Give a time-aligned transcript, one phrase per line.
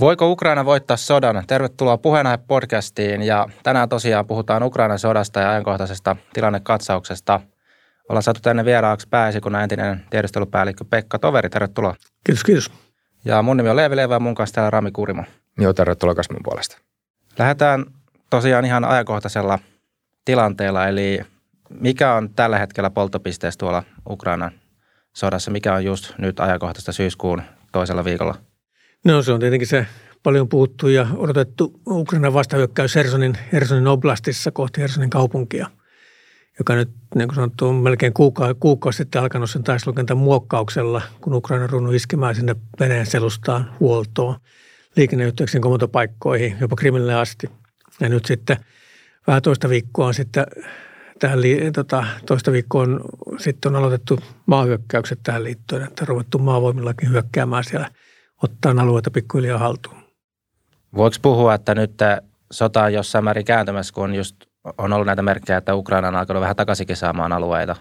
[0.00, 1.44] Voiko Ukraina voittaa sodan?
[1.46, 7.40] Tervetuloa puheenaihe podcastiin ja tänään tosiaan puhutaan Ukrainan sodasta ja ajankohtaisesta tilannekatsauksesta.
[8.08, 11.50] Ollaan saatu tänne vieraaksi pääesikunnan entinen tiedustelupäällikkö Pekka Toveri.
[11.50, 11.94] Tervetuloa.
[12.24, 12.72] Kiitos, kiitos.
[13.24, 15.24] Ja mun nimi on Leevi Leeva ja mun kanssa täällä Rami Kurimo.
[15.58, 16.78] Joo, tervetuloa mun puolesta.
[17.38, 17.84] Lähdetään
[18.30, 19.58] tosiaan ihan ajankohtaisella
[20.24, 21.20] tilanteella, eli
[21.80, 24.52] mikä on tällä hetkellä polttopisteessä tuolla Ukrainan
[25.12, 25.50] sodassa?
[25.50, 27.42] Mikä on just nyt ajankohtaista syyskuun
[27.72, 28.47] toisella viikolla?
[29.04, 29.86] No se on tietenkin se
[30.22, 35.70] paljon puhuttu ja odotettu Ukrainan vastahyökkäys Hersonin, Hersonin oblastissa kohti Hersonin kaupunkia,
[36.58, 41.34] joka nyt niin kuin sanottu on melkein kuukausi, kuukausi sitten alkanut sen taistelukentän muokkauksella, kun
[41.34, 44.36] Ukraina on runnut iskemään sinne Venäjän selustaan huoltoon,
[44.96, 47.50] liikenneyhteyksien komotopaikkoihin, jopa Krimille asti.
[48.00, 48.56] Ja nyt sitten
[49.26, 50.46] vähän toista viikkoa on sitten
[51.18, 51.38] tähän,
[51.74, 53.00] tota, toista viikkoa on
[53.38, 57.90] sitten on aloitettu maahyökkäykset tähän liittyen, että on ruvettu maavoimillakin hyökkäämään siellä,
[58.42, 59.96] ottaa alueita pikkuhiljaa haltuun.
[60.94, 61.92] Voiko puhua, että nyt
[62.50, 64.36] sota on jossain määrin kääntymässä, kun on, just,
[64.78, 67.76] on ollut näitä merkkejä, että Ukraina on alkanut vähän takaisinkin saamaan alueita?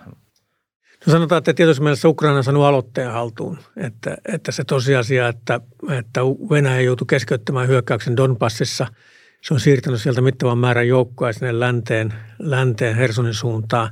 [1.08, 3.58] No sanotaan, että tietysti mielessä Ukraina on saanut aloitteen haltuun.
[3.78, 8.88] Että, että se tosiasia, että, että Venäjä joutui keskeyttämään hyökkäyksen Donbassissa–
[9.42, 13.90] se on siirtänyt sieltä mittavan määrän joukkoja sinne länteen, länteen Hersonin suuntaan.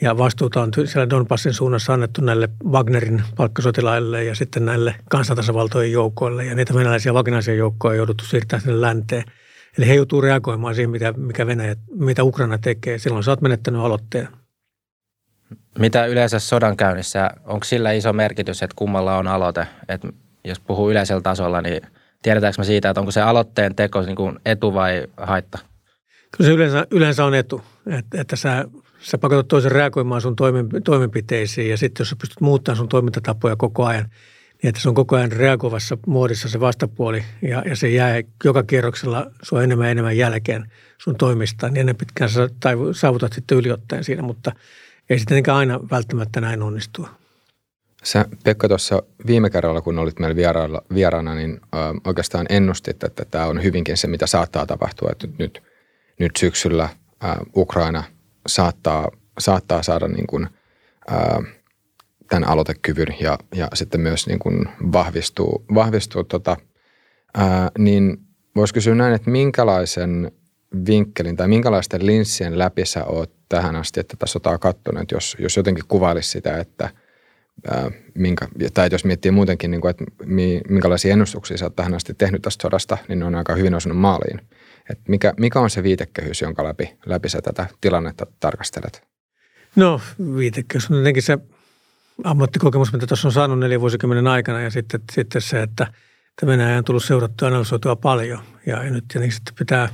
[0.00, 6.44] Ja vastuuta on siellä Donbassin suunnassa annettu näille Wagnerin palkkasotilaille ja sitten näille kansantasavaltojen joukoille.
[6.44, 9.24] Ja niitä venäläisiä vakinaisia joukkoja on jouduttu siirtämään sinne länteen.
[9.78, 12.98] Eli he joutuu reagoimaan siihen, mitä, mikä Venäjä, mitä Ukraina tekee.
[12.98, 14.28] Silloin sä oot menettänyt aloitteen.
[15.78, 19.66] Mitä yleensä sodan käynnissä, onko sillä iso merkitys, että kummalla on aloite?
[19.88, 20.08] Että
[20.44, 21.82] jos puhuu yleisellä tasolla, niin–
[22.26, 25.58] tiedetäänkö me siitä, että onko se aloitteen teko niin kuin etu vai haitta?
[26.36, 28.64] Kyllä se yleensä, yleensä on etu, että, että sä,
[28.98, 30.36] sä pakotat toisen reagoimaan sun
[30.84, 34.10] toimenpiteisiin ja sitten jos sä pystyt muuttamaan sun toimintatapoja koko ajan,
[34.62, 38.62] niin että se on koko ajan reagoivassa muodissa se vastapuoli ja, ja se jää joka
[38.62, 43.58] kierroksella sua enemmän ja enemmän jälkeen sun toimista, niin ennen pitkään sä tai saavutat sitten
[43.58, 44.52] yliottaen siinä, mutta
[45.10, 47.08] ei sitten aina välttämättä näin onnistua.
[48.02, 53.24] Sä Pekka tuossa viime kerralla, kun olit meillä vierailla, vieraana, niin ö, oikeastaan ennustit, että
[53.24, 55.08] tämä on hyvinkin se, mitä saattaa tapahtua.
[55.12, 55.62] Että nyt,
[56.18, 56.88] nyt syksyllä
[57.24, 57.26] ö,
[57.56, 58.04] Ukraina
[58.46, 60.48] saattaa, saattaa saada niin kuin,
[61.10, 61.14] ö,
[62.28, 66.56] tämän aloitekyvyn ja, ja sitten myös niin kuin vahvistuu, vahvistuu tota,
[67.38, 67.40] ö,
[67.78, 68.18] niin
[68.56, 70.32] voisi kysyä näin, että minkälaisen
[70.86, 75.56] vinkkelin tai minkälaisten linssien läpi sä oot tähän asti, että tätä sotaa katsonut, jos, jos
[75.56, 76.90] jotenkin kuvailisi sitä, että–
[78.14, 80.04] minkä, tai jos miettii muutenkin, niin kuin, että
[80.68, 83.98] minkälaisia ennustuksia sä oot tähän asti tehnyt tästä sodasta, niin ne on aika hyvin osunut
[83.98, 84.40] maaliin.
[84.90, 89.02] Et mikä, mikä on se viitekehys, jonka läpi, läpi sä tätä tilannetta tarkastelet?
[89.76, 90.00] No
[90.36, 91.38] viitekehys on jotenkin se
[92.24, 95.86] ammattikokemus, mitä tuossa on saanut neljän vuosikymmenen aikana ja sitten, sitten se, että
[96.46, 99.88] Venäjä on tullut seurattua ja analysoitua paljon ja, nyt niin sitten pitää,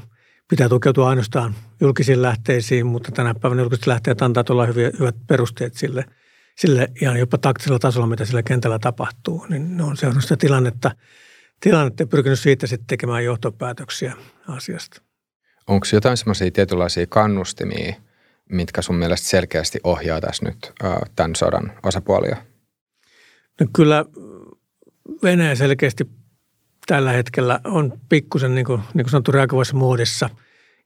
[0.48, 6.04] pitää tukeutua ainoastaan julkisiin lähteisiin, mutta tänä päivänä julkiset lähteet antaa tuolla hyvät perusteet sille–
[6.58, 10.90] sille ihan jopa taktisella tasolla, mitä sillä kentällä tapahtuu, niin ne on seurannut sitä tilannetta,
[11.62, 14.12] tilannetta ja pyrkinyt siitä sitten tekemään johtopäätöksiä
[14.48, 15.02] asiasta.
[15.66, 17.94] Onko jotain semmoisia tietynlaisia kannustimia,
[18.48, 20.72] mitkä sun mielestä selkeästi ohjaa tässä nyt
[21.16, 22.36] tämän sodan osapuolia?
[23.60, 24.04] No kyllä
[25.22, 26.06] Venäjä selkeästi
[26.86, 30.30] tällä hetkellä on pikkusen, niin kuin, niin kuin sanottu, reagoivassa muodissa–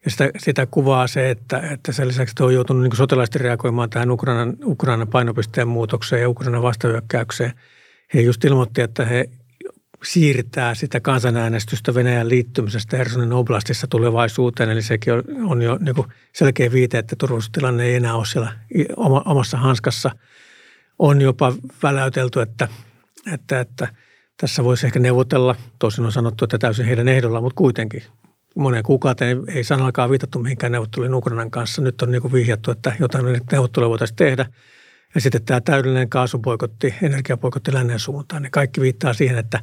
[0.06, 3.90] ja sitä, sitä kuvaa se, että, että sen lisäksi että on joutunut niin sotilaisesti reagoimaan
[3.90, 7.52] tähän Ukrainan, Ukrainan painopisteen muutokseen ja Ukrainan vastahyökkäykseen.
[8.14, 9.30] He just ilmoitti, että he
[10.04, 14.70] siirtää sitä kansanäänestystä Venäjän liittymisestä Hersonin oblastissa tulevaisuuteen.
[14.70, 15.12] Eli sekin
[15.44, 18.52] on, jo niin selkeä viite, että turvallisuustilanne ei enää ole siellä
[19.24, 20.10] omassa hanskassa.
[20.98, 21.52] On jopa
[21.82, 22.68] väläytelty, että,
[23.32, 23.88] että, että
[24.40, 25.56] tässä voisi ehkä neuvotella.
[25.78, 28.02] Tosin on sanottu, että täysin heidän ehdolla, mutta kuitenkin
[28.56, 31.82] moneen kuukauteen ei sanallakaan viitattu mihinkään neuvotteluun Ukrainan kanssa.
[31.82, 34.46] Nyt on niin vihjattu, että jotain neuvotteluja voitaisiin tehdä.
[35.14, 39.60] Ja sitten tämä täydellinen kaasupoikotti, energiapoikotti lännen suuntaan, niin kaikki viittaa siihen, että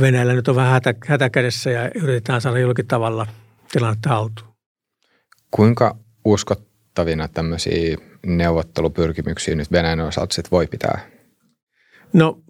[0.00, 3.26] Venäjällä nyt on vähän hätä, hätäkädessä ja yritetään saada jollakin tavalla
[3.72, 4.52] tilannetta haltuun.
[5.50, 7.96] Kuinka uskottavina tämmöisiä
[8.26, 11.00] neuvottelupyrkimyksiä nyt Venäjän osalta sit voi pitää?
[12.12, 12.40] No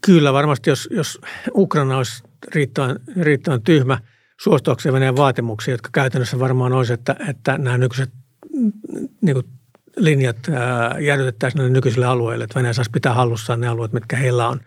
[0.00, 1.20] kyllä varmasti, jos, jos
[1.54, 2.22] Ukraina olisi
[2.54, 3.98] riittävän, riittävän tyhmä–
[4.42, 8.10] suostuakseen Venäjän vaatimuksia, jotka käytännössä varmaan olisi, että, että nämä nykyiset
[9.20, 9.46] niin kuin
[9.96, 10.36] linjat
[11.00, 14.60] jäädytettäisiin näille nykyisille alueille, että Venäjä saisi pitää hallussaan ne alueet, mitkä heillä on.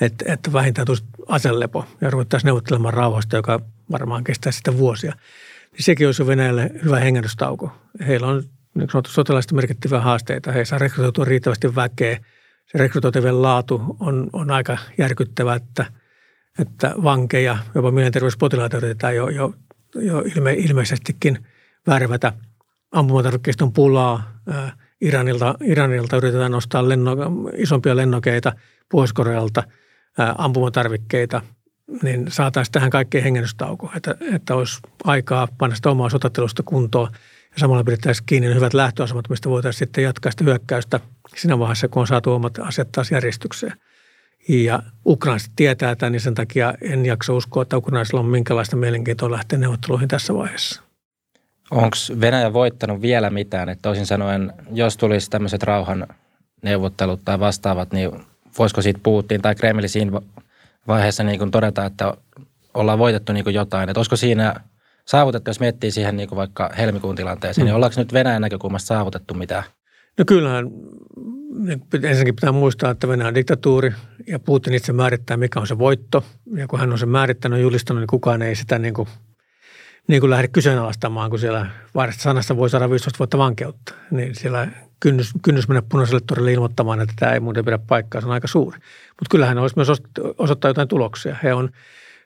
[0.00, 3.60] Että, että vähintään tulisi aselepo ja ruvettaisiin neuvottelemaan rauhasta, joka
[3.90, 5.12] varmaan kestää sitä vuosia.
[5.72, 7.72] Niin sekin olisi Venäjälle hyvä hengähdystauko.
[8.06, 8.42] Heillä on
[8.74, 10.52] niin sanottu sotilaista merkittäviä haasteita.
[10.52, 12.18] He saa rekrytoitua riittävästi väkeä.
[12.66, 15.86] Se rekrytoitavien laatu on, on aika järkyttävä, että–
[16.58, 19.54] että vankeja, jopa mielenterveyspotilaita yritetään jo, jo,
[19.94, 21.46] jo ilme, ilmeisestikin
[21.86, 22.32] väärävätä
[22.92, 24.40] ampumatarvikkeista on pulaa.
[25.00, 27.16] Iranilta, Iranilta yritetään nostaa lenno,
[27.56, 28.52] isompia lennokeita,
[28.90, 29.62] Pohjois-Korealta
[30.38, 31.42] ampumatarvikkeita,
[32.02, 37.08] niin saataisiin tähän kaikkeen hengennystauko, että, että olisi aikaa panna sitä omaa sotattelusta kuntoon
[37.56, 41.00] ja samalla pidettäisiin kiinni ne hyvät lähtöasemat, mistä voitaisiin sitten jatkaa sitä hyökkäystä
[41.36, 43.72] siinä vaiheessa, kun on saatu omat asiat taas järjestykseen.
[44.48, 49.30] Ja ukrainaiset tietää tämän, niin sen takia en jaksa uskoa, että ukrainaisilla on minkälaista mielenkiintoa
[49.30, 50.82] lähteä neuvotteluihin tässä vaiheessa.
[51.70, 53.68] Onko Venäjä voittanut vielä mitään?
[53.68, 56.06] Että toisin sanoen, jos tulisi tämmöiset rauhan
[56.62, 58.10] neuvottelut tai vastaavat, niin
[58.58, 60.20] voisiko siitä Putin tai Kremli siinä
[60.88, 62.14] vaiheessa niin kuin todeta, että
[62.74, 63.88] ollaan voitettu niin kuin jotain?
[63.88, 64.54] Että olisiko siinä
[65.04, 67.66] saavutettu, jos miettii siihen niin kuin vaikka helmikuun tilanteeseen, niin mm.
[67.66, 69.62] niin ollaanko nyt Venäjän näkökulmasta saavutettu mitään?
[70.18, 70.70] No kyllähän
[71.92, 73.92] ensinnäkin pitää muistaa, että Venäjän diktatuuri
[74.26, 76.24] ja Putin itse määrittää, mikä on se voitto.
[76.54, 79.08] Ja kun hän on sen määrittänyt ja julistanut, niin kukaan ei sitä niin kuin,
[80.08, 83.94] niin kuin lähde kyseenalaistamaan, kun siellä vaarasta sanasta voi saada 15 vuotta vankeutta.
[84.10, 84.68] Niin siellä
[85.00, 88.48] kynnys, kynnys mennä punaiselle torille ilmoittamaan, että tämä ei muuten pidä paikkaa, se on aika
[88.48, 88.78] suuri.
[89.08, 89.88] Mutta kyllähän olisi myös
[90.38, 91.36] osoittaa jotain tuloksia.
[91.42, 91.70] He on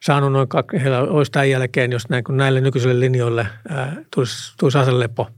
[0.02, 0.48] saanut noin,
[0.82, 5.28] heillä olisi tämän jälkeen, jos näin, kun näille nykyisille linjoille ää, tulisi, tulisi aselepo,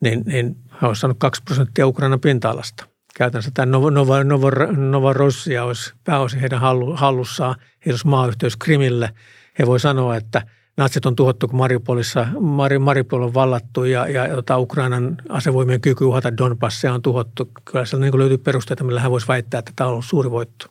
[0.00, 2.84] niin, niin he olisi saanut 2 prosenttia Ukrainan pinta-alasta.
[3.16, 6.60] Käytännössä tämä Nova, Nova, Nova, Nova Rossia olisi pääosin heidän
[6.94, 7.54] hallussaan.
[7.58, 9.10] Heillä olisi maayhteys Krimille.
[9.58, 10.42] He voi sanoa, että
[10.80, 16.04] natsit on tuhottu, kun Mariupolissa, Mari, Mariupol on vallattu ja, ja jota Ukrainan asevoimien kyky
[16.04, 17.50] uhata Donbassia on tuhottu.
[17.64, 20.66] Kyllä siellä niin löytyy perusteita, millä hän voisi väittää, että tämä on ollut suuri voitto.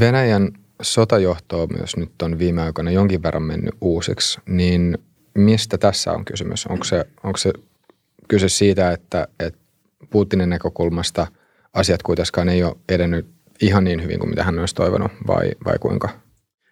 [0.00, 0.48] Venäjän
[0.82, 4.98] sotajohto myös nyt on viime aikoina jonkin verran mennyt uusiksi, niin
[5.34, 6.66] mistä tässä on kysymys?
[6.66, 7.52] Onko se, onko se
[8.28, 9.58] kyse siitä, että, että
[10.10, 11.26] Putinin näkökulmasta
[11.74, 13.26] asiat kuitenkaan ei ole edennyt
[13.62, 16.08] ihan niin hyvin kuin mitä hän olisi toivonut vai, vai kuinka?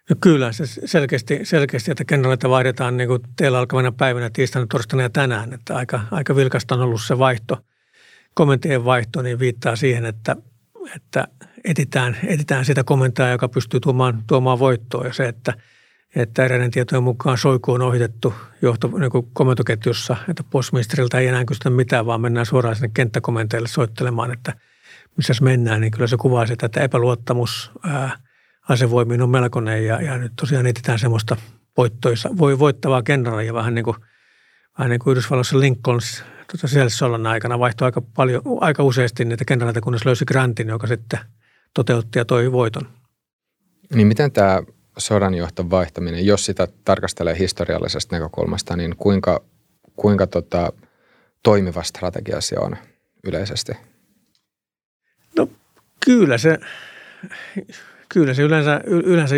[0.09, 5.03] No kyllä, se selkeästi, selkeästi että kenraaleita vaihdetaan niin kuin teillä alkavana päivänä, tiistaina, torstaina
[5.03, 5.53] ja tänään.
[5.53, 7.57] Että aika, aika vilkasta on ollut se vaihto,
[8.33, 10.35] kommenttien vaihto, niin viittaa siihen, että,
[10.95, 11.27] että
[11.63, 15.05] etitään, etitään sitä komentaa, joka pystyy tuomaan, tuomaan voittoa.
[15.05, 15.53] Ja se, että,
[16.15, 21.45] että eräiden tietojen mukaan Soiku on ohitettu johto, niin kuin komentoketjussa, että postministeriltä ei enää
[21.45, 24.53] kysytä mitään, vaan mennään suoraan sinne kenttäkomenteille soittelemaan, että
[25.17, 27.71] missä mennään, niin kyllä se kuvaa sitä, että epäluottamus
[28.71, 31.37] asevoimiin on melkoinen ja, ja nyt tosiaan etsitään semmoista
[31.77, 33.97] voittoisa, voi voittavaa kenraalia vähän niin kuin,
[34.77, 39.81] vähän niin kuin Yhdysvalloissa Lincolns tota siellä aikana vaihtoi aika paljon, aika useasti niitä kenraaleita,
[39.81, 41.19] kunnes löysi Grantin, joka sitten–
[41.73, 42.87] toteutti ja toi voiton.
[43.95, 44.63] Niin miten tämä
[44.97, 49.43] sodanjohton vaihtaminen, jos sitä tarkastelee historiallisesta näkökulmasta, niin kuinka,
[49.95, 50.73] kuinka tota,
[51.43, 52.77] toimiva strategia se on
[53.23, 53.71] yleisesti?
[55.37, 55.49] No
[56.05, 56.59] kyllä se,
[58.13, 59.35] kyllä se yleensä, yleensä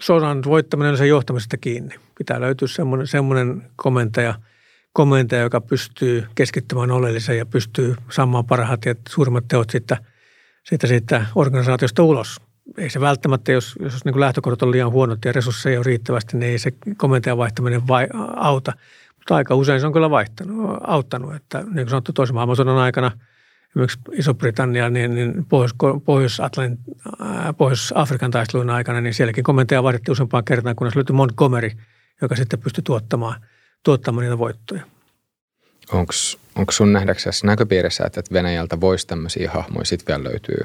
[0.00, 1.94] sodan voittaminen on se johtamisesta kiinni.
[2.18, 4.34] Pitää löytyä semmoinen, semmoinen komentaja,
[4.92, 9.96] komentaja, joka pystyy keskittymään oleelliseen ja pystyy saamaan parhaat ja suurimmat teot sitten–
[10.64, 12.40] siitä, siitä organisaatiosta ulos.
[12.78, 16.50] Ei se välttämättä, jos, jos niin lähtökohdat on liian huonot ja resursseja on riittävästi, niin
[16.50, 18.06] ei se komentajan vaihtaminen vai,
[18.36, 18.72] auta.
[19.16, 21.34] Mutta aika usein se on kyllä vaihtanut, auttanut.
[21.34, 23.10] Että niin kuin sanottu, toisen maailmansodan aikana
[23.72, 25.74] esimerkiksi Iso-Britannia, niin, niin Pohjois,
[27.56, 31.70] Pohjois-Afrikan taistelun aikana, niin sielläkin komentaja vaihdettiin useampaan kertaan, kunnes löytyi Montgomery,
[32.22, 33.40] joka sitten pystyi tuottamaan,
[33.82, 34.82] tuottamaan niitä voittoja.
[36.56, 40.58] Onko sun nähdäksesi näköpiirissä, että Venäjältä voisi tämmöisiä hahmoja sitten vielä löytyy?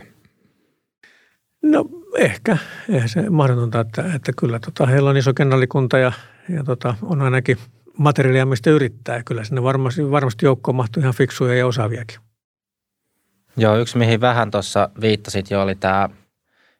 [1.61, 1.85] No
[2.17, 2.57] ehkä,
[2.89, 6.11] eihän se mahdotonta, että, että kyllä tota, heillä on iso kenralikunta ja,
[6.49, 7.57] ja tota, on ainakin
[7.97, 9.23] materiaalia, mistä yrittää.
[9.23, 12.19] Kyllä sinne varmasti, varmasti joukkoon mahtuu ihan fiksuja ja osaaviakin.
[13.59, 16.09] Joo, yksi mihin vähän tuossa viittasit jo oli tämä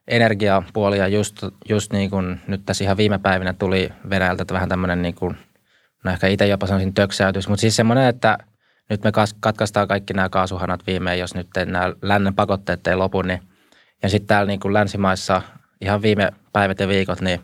[0.08, 5.02] energiapuoli ja just, just niin kuin nyt tässä ihan viime päivinä tuli Venäjältä vähän tämmöinen
[5.02, 5.38] niin kuin
[6.04, 8.38] no ehkä itse jopa sanoisin töksäytys, mutta siis semmoinen, että
[8.90, 13.42] nyt me katkaistaan kaikki nämä kaasuhanat viimein, jos nyt nämä lännen pakotteet ei lopu, niin
[14.04, 15.42] ja sitten täällä niin kuin länsimaissa
[15.82, 17.42] ihan viime päivät ja viikot, niin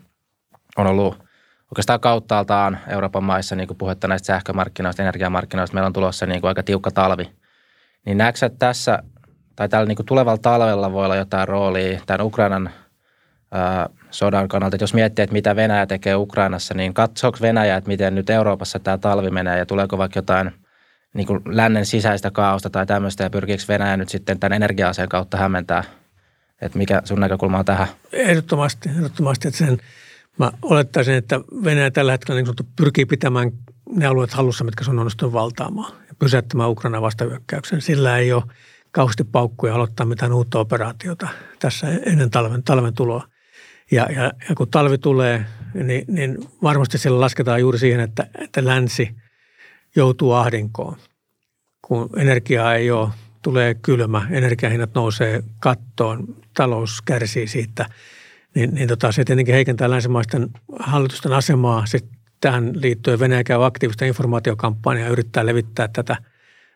[0.78, 1.24] on ollut
[1.72, 5.74] oikeastaan kauttaaltaan Euroopan maissa niin kuin puhetta näistä sähkömarkkinoista, energiamarkkinoista.
[5.74, 7.32] Meillä on tulossa niin kuin aika tiukka talvi.
[8.06, 9.04] Niin näetkö tässä,
[9.56, 12.70] tai tällä niin kuin tulevalla talvella voi olla jotain roolia tämän Ukrainan
[14.12, 14.76] sodan kannalta.
[14.76, 18.80] Että jos miettii, että mitä Venäjä tekee Ukrainassa, niin katsoako Venäjä, että miten nyt Euroopassa
[18.80, 20.52] tämä talvi menee ja tuleeko vaikka jotain
[21.14, 25.38] niin kuin lännen sisäistä kaaosta tai tämmöistä ja pyrkiikö Venäjä nyt sitten tämän energia-aseen kautta
[25.38, 25.84] hämmentää?
[26.62, 27.88] Että mikä sun näkökulma on tähän?
[28.12, 29.48] Ehdottomasti, ehdottomasti.
[29.48, 29.78] Että sen,
[30.40, 33.52] mä olettaisin, että Venäjä tällä hetkellä niin sanottu, pyrkii pitämään
[33.96, 37.82] ne alueet hallussa, mitkä se on onnistunut valtaamaan ja pysäyttämään Ukrainan vastahyökkäyksen.
[37.82, 38.44] Sillä ei ole
[38.94, 41.28] kauheasti paukkuja aloittaa mitään uutta operaatiota
[41.60, 43.28] tässä ennen talven, talven tuloa.
[43.92, 48.66] Ja, ja, ja kun talvi tulee, niin, niin varmasti siellä lasketaan juuri siihen, että, että
[48.66, 49.16] länsi
[49.96, 50.98] joutuu ahdinkoon.
[51.82, 53.10] Kun energiaa ei ole,
[53.42, 57.86] tulee kylmä, energiahinnat nousee kattoon, talous kärsii siitä,
[58.56, 61.86] niin, niin tota, se tietenkin heikentää länsimaisten hallitusten asemaa.
[61.86, 66.16] Sitten tähän liittyen Venäjä käy aktiivista informaatiokampanjaa ja yrittää levittää tätä,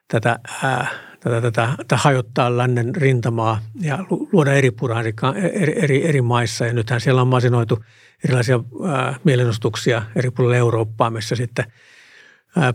[0.07, 0.87] tätä, ää,
[1.29, 3.99] tätä, tätä, tätä hajottaa lännen rintamaa ja
[4.31, 6.65] luoda eri puraa eri, eri, eri maissa.
[6.65, 7.83] Ja nythän siellä on masinoitu
[8.25, 11.65] erilaisia ää, mielenostuksia eri puolilla Eurooppaa, missä sitten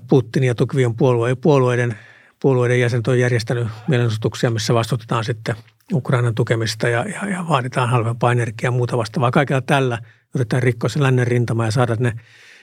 [0.09, 1.99] Putin ja tukivien puolueiden, puolueiden,
[2.41, 5.57] puolueiden jäsenet on järjestänyt mielenostuksia, missä vastustetaan sitten
[5.93, 9.31] Ukrainan tukemista ja, ja, ja vaaditaan halvempaa energiaa ja muuta vastaavaa.
[9.31, 9.99] Kaikella tällä
[10.35, 12.13] yritetään rikkoa se lännen rintama ja saada ne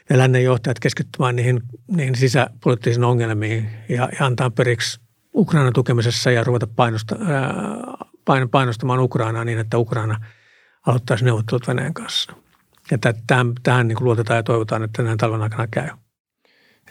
[0.09, 4.99] ne lännen johtajat keskittymään niihin, niihin sisäpoliittisiin ongelmiin ja, ja antaa periksi
[5.35, 10.25] Ukrainan tukemisessa ja ruveta painosta, ää, painostamaan Ukrainaa niin, että Ukraina
[10.87, 12.33] aloittaisi neuvottelut Venäjän kanssa.
[12.91, 15.89] Ja tähän, tähän niin luotetaan ja toivotaan, että näin talven aikana käy.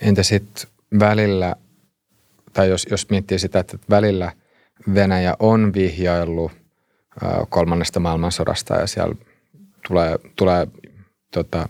[0.01, 1.57] Entä sitten välillä,
[2.53, 4.33] tai jos, jos miettii sitä, että välillä
[4.95, 6.53] Venäjä on vihjaillut
[7.49, 9.15] kolmannesta maailmansodasta ja siellä
[9.89, 10.67] tulee, tulee
[11.33, 11.69] tota,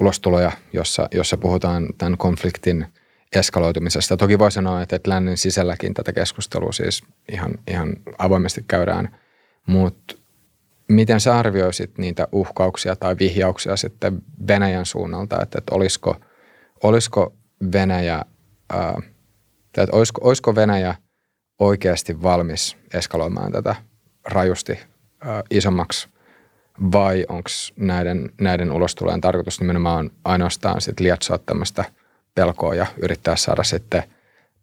[0.00, 2.86] ulostuloja, jossa, jossa puhutaan tämän konfliktin
[3.36, 4.16] eskaloitumisesta.
[4.16, 9.16] Toki voi sanoa, että, että lännen sisälläkin tätä keskustelua siis ihan, ihan avoimesti käydään,
[9.66, 10.14] mutta
[10.88, 16.16] miten sä arvioisit niitä uhkauksia tai vihjauksia sitten Venäjän suunnalta, että, että olisiko,
[16.82, 17.34] olisiko
[17.72, 18.24] Venäjä,
[18.70, 19.00] ää,
[19.78, 20.94] että olisiko, olisiko Venäjä
[21.58, 23.74] oikeasti valmis eskaloimaan tätä
[24.24, 24.78] rajusti
[25.20, 26.08] ää, isommaksi
[26.92, 31.84] vai onko näiden, näiden ulostulojen tarkoitus nimenomaan ainoastaan sit lietsoa tämmöistä
[32.34, 34.02] pelkoa ja yrittää saada sitten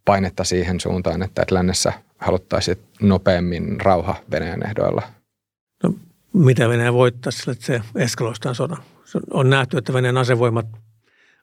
[0.06, 5.02] painetta siihen suuntaan, että, että lännessä haluttaisiin nopeammin rauha Venäjän ehdoilla?
[5.84, 5.94] No,
[6.34, 8.84] mitä Venäjä voittaa sillä, että se eskaloistaan sodan?
[9.34, 10.66] On nähty, että Venäjän asevoimat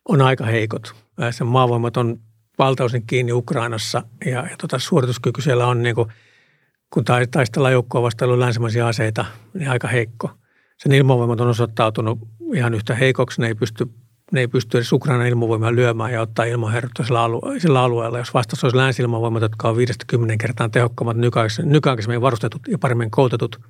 [0.09, 0.95] on aika heikot.
[1.30, 2.21] Sen maavoimat on
[2.59, 6.09] valtaosin kiinni Ukrainassa ja, ja tota, suorituskyky siellä on, niin kuin,
[6.90, 10.30] kun taistellaan joukkoa vastaan länsimaisia aseita, niin aika heikko–
[10.76, 12.18] sen ilmavoimat on osoittautunut
[12.54, 13.40] ihan yhtä heikoksi.
[13.40, 13.88] Ne ei pysty,
[14.33, 18.18] ne ei pysty edes Ukrainan ilmavoimia lyömään ja ottaa ilmaherrutta sillä, alue, sillä alueella.
[18.18, 21.16] Jos vastassa olisi länsi-ilmavoimat, jotka on 50 kertaa tehokkaammat,
[21.64, 23.61] nykyaikaisemmin varustetut ja paremmin koulutetut,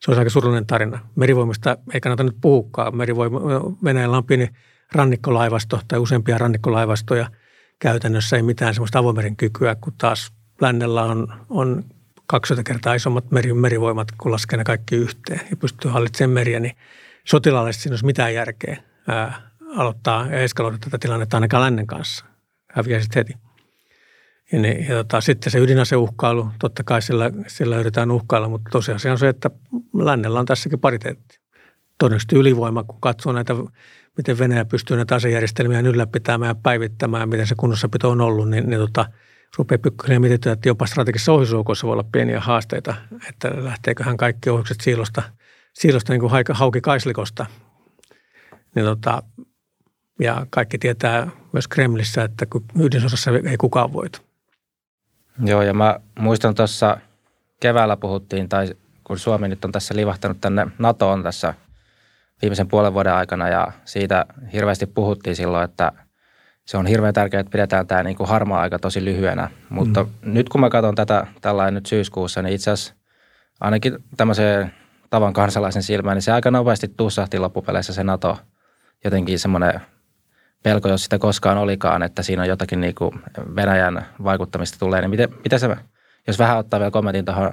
[0.00, 0.98] se olisi aika surullinen tarina.
[1.16, 2.96] Merivoimista ei kannata nyt puhukaan.
[2.96, 3.40] Merivoima,
[3.84, 4.48] Venäjällä on pieni
[4.92, 7.30] rannikkolaivasto tai useampia rannikkolaivastoja.
[7.78, 11.84] Käytännössä ei mitään sellaista avomeren kykyä, kun taas lännellä on, on
[12.26, 16.76] 20 kertaa isommat meri, merivoimat, kun laskee ne kaikki yhteen ja pystyy hallitsemaan meriä, niin
[17.24, 22.24] sotilaallisesti siinä olisi mitään järkeä ää, aloittaa ja eskaloida tätä tilannetta ainakaan lännen kanssa.
[22.72, 23.34] Häviäisit heti.
[24.52, 29.12] Ja, ne, ja tota, sitten se ydinaseuhkailu, totta kai sillä, sillä yritetään uhkailla, mutta tosiasia
[29.12, 29.50] on se, että
[29.94, 31.38] lännellä on tässäkin pariteetti.
[31.98, 33.54] Todennäköisesti ylivoima, kun katsoo näitä,
[34.16, 38.80] miten Venäjä pystyy näitä asejärjestelmiä ylläpitämään ja päivittämään, miten se kunnossapito on ollut, niin, niin
[38.80, 39.06] tota,
[39.58, 42.94] rupeaa pikkuhiljaa mietitään, että jopa strategisissa ohjusjoukoissa voi olla pieniä haasteita,
[43.28, 45.22] että lähteeköhän kaikki ohjukset siilosta,
[45.72, 47.46] siilosta niin kuin hauki kaislikosta.
[48.76, 49.22] Niin tota,
[50.20, 52.46] ja kaikki tietää myös Kremlissä, että
[52.80, 54.20] ydinsodassa ei kukaan voita.
[55.44, 56.96] Joo, ja mä muistan tuossa
[57.60, 61.54] keväällä puhuttiin, tai kun Suomi nyt on tässä livahtanut tänne NATOon tässä
[62.42, 65.92] viimeisen puolen vuoden aikana, ja siitä hirveästi puhuttiin silloin, että–
[66.66, 69.50] se on hirveän tärkeää, että pidetään tämä niin kuin harmaa aika tosi lyhyenä.
[69.68, 70.10] Mutta mm.
[70.22, 72.94] nyt kun mä katson tätä tällainen nyt syyskuussa, niin itse asiassa
[73.60, 74.72] ainakin tämmöiseen
[75.10, 78.38] tavan kansalaisen silmään, niin se aika nopeasti tussahti loppupeleissä se NATO
[79.06, 79.80] jotenkin semmoinen
[80.62, 83.12] pelko, jos sitä koskaan olikaan, että siinä on jotakin niin kuin
[83.56, 85.00] Venäjän vaikuttamista tulee.
[85.00, 85.76] Niin miten, miten se,
[86.26, 87.52] jos vähän ottaa vielä kommentin tuohon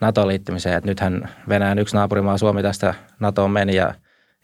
[0.00, 3.94] NATO-liittymiseen, että nythän Venäjän yksi naapurimaa Suomi tästä NATOon meni ja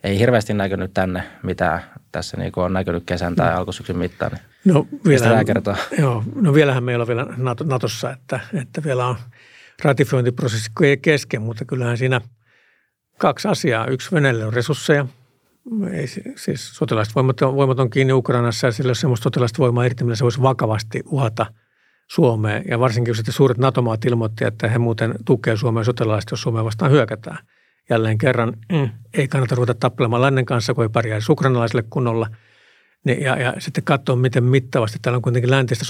[0.03, 1.81] ei hirveästi näkynyt tänne mitään
[2.11, 4.31] tässä niin kuin on näkynyt kesän tai alkusyksyn mittaan.
[4.31, 5.77] Niin no, vielä, kertoa?
[5.99, 7.27] Joo, no vielähän meillä on vielä
[7.63, 9.15] Natossa, että, että vielä on
[9.83, 10.71] ratifiointiprosessi
[11.01, 12.21] kesken, mutta kyllähän siinä
[13.17, 13.85] kaksi asiaa.
[13.85, 15.05] Yksi Venäjälle on resursseja.
[15.91, 20.03] Ei, siis sotilaiset voimat, voimat on kiinni Ukrainassa ja sillä on sellaista sotilaista voimaa irti,
[20.03, 21.45] millä se voisi vakavasti uhata
[22.11, 22.63] Suomeen.
[22.67, 26.91] Ja varsinkin sitten suuret NATO-maat ilmoitti, että he muuten tukee Suomea sotilaista, jos Suomea vastaan
[26.91, 27.37] hyökätään–
[27.89, 32.27] jälleen kerran mm, ei kannata ruveta tappelemaan lännen kanssa, kun ei pärjää ukrainalaisille kunnolla.
[33.03, 35.85] Niin, ja, ja sitten katsoa, miten mittavasti täällä on kuitenkin läntistä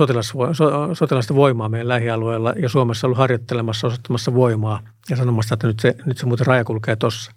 [0.94, 5.96] sotilaista voimaa meidän lähialueella ja Suomessa ollut harjoittelemassa, osoittamassa voimaa ja sanomassa, että nyt se,
[6.06, 7.32] nyt se muuten raja kulkee tuossa.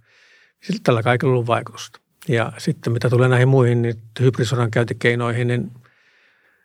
[0.62, 2.00] Sillä tällä kaikilla on ollut vaikutusta.
[2.28, 5.70] Ja sitten mitä tulee näihin muihin niin hybridisodan käyntikeinoihin, niin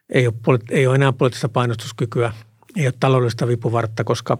[0.09, 2.33] ei ole, ei ole enää poliittista painostuskykyä,
[2.75, 4.37] ei ole taloudellista vipuvartta, koska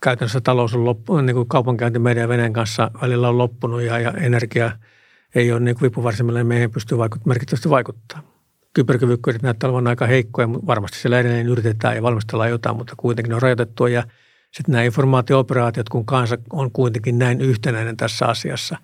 [0.00, 3.98] käytännössä talous on loppu, niin kuin kaupankäynti meidän ja Venäjän kanssa välillä on loppunut ja,
[3.98, 4.72] ja energia
[5.34, 8.22] ei ole niin vipuvarsimella, niin meihin pystyy vaikut, merkittävästi vaikuttaa.
[8.74, 13.28] Kyberkyvykkyydet näyttää olevan aika heikkoja, mutta varmasti siellä edelleen yritetään ja valmistellaan jotain, mutta kuitenkin
[13.30, 14.02] ne on rajoitettua ja
[14.52, 18.76] sitten nämä informaatio-operaatiot, kun kansa on kuitenkin näin yhtenäinen tässä asiassa,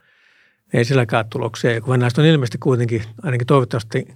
[0.72, 1.72] ei silläkään tuloksia.
[1.72, 4.08] Ja kun venäläiset on ilmeisesti kuitenkin, ainakin toivottavasti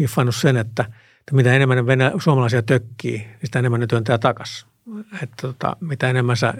[0.00, 0.82] hiffannut sen, että,
[1.20, 4.68] että mitä enemmän venä, suomalaisia tökkii, niin sitä enemmän ne työntää takaisin.
[5.22, 6.54] Että tota, mitä enemmän sä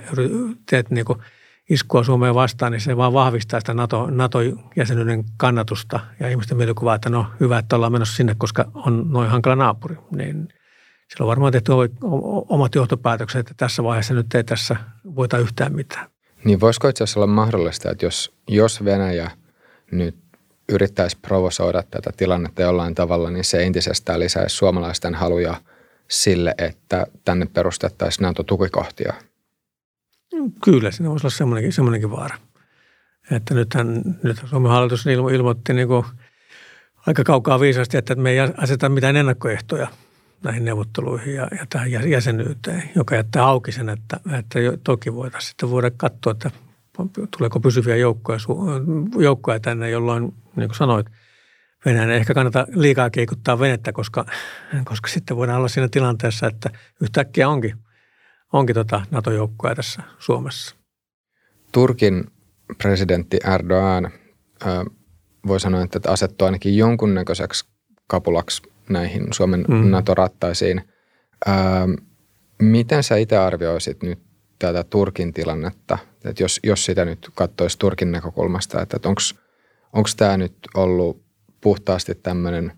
[0.71, 1.19] teet niin kuin
[1.71, 7.11] iskua Suomeen vastaan, niin se vaan vahvistaa sitä NATO, NATO-jäsenyyden kannatusta ja ihmisten mielikuvaa, että
[7.11, 9.97] no hyvä, että ollaan menossa sinne, koska on noin hankala naapuri.
[10.17, 10.49] Niin
[11.09, 11.73] silloin varmaan tehty
[12.49, 16.14] omat johtopäätökset, että tässä vaiheessa nyt ei tässä voita yhtään mitään.
[16.45, 19.31] Niin voisiko itse asiassa olla mahdollista, että jos, jos Venäjä
[19.91, 20.17] nyt
[20.69, 25.55] yrittäisi provosoida tätä tilannetta jollain tavalla, niin se entisestään lisäisi suomalaisten haluja
[26.11, 29.15] sille, että tänne perustettaisiin NATO-tukikohtia?
[30.65, 32.39] Kyllä, siinä voisi olla semmoinenkin, semmoinenkin vaara.
[33.31, 36.05] Että nythän, nyt Suomen hallitus ilmo, ilmoitti niin kuin
[37.07, 39.89] aika kaukaa viisaasti, että me ei aseta mitään ennakkoehtoja
[40.45, 45.71] näihin neuvotteluihin ja, ja tähän jäsenyyteen, joka jättää auki sen, että, että toki voitaisiin sitten
[45.71, 46.51] voida katsoa, että
[47.39, 48.39] tuleeko pysyviä joukkoja,
[49.19, 51.07] joukkoja tänne, jolloin, niin kuin sanoit,
[51.85, 54.27] Venäjän ehkä kannata liikaa keikuttaa venettä, koska,
[54.85, 56.71] koska sitten voidaan olla siinä tilanteessa, että
[57.01, 57.77] yhtäkkiä onkin,
[58.53, 60.77] onkin tota NATO-joukkoja tässä Suomessa.
[61.73, 62.25] Turkin
[62.79, 64.11] presidentti Erdogan
[65.47, 67.69] voi sanoa, että asettuu ainakin jonkunnäköiseksi
[68.07, 69.91] kapulaksi näihin Suomen mm.
[69.91, 70.83] NATO-rattaisiin.
[72.63, 74.19] miten sä itse arvioisit nyt
[74.59, 79.09] tätä Turkin tilannetta, että jos, jos sitä nyt katsoisi Turkin näkökulmasta, että, että
[79.93, 81.25] onko tämä nyt ollut
[81.61, 82.73] puhtaasti tämmöinen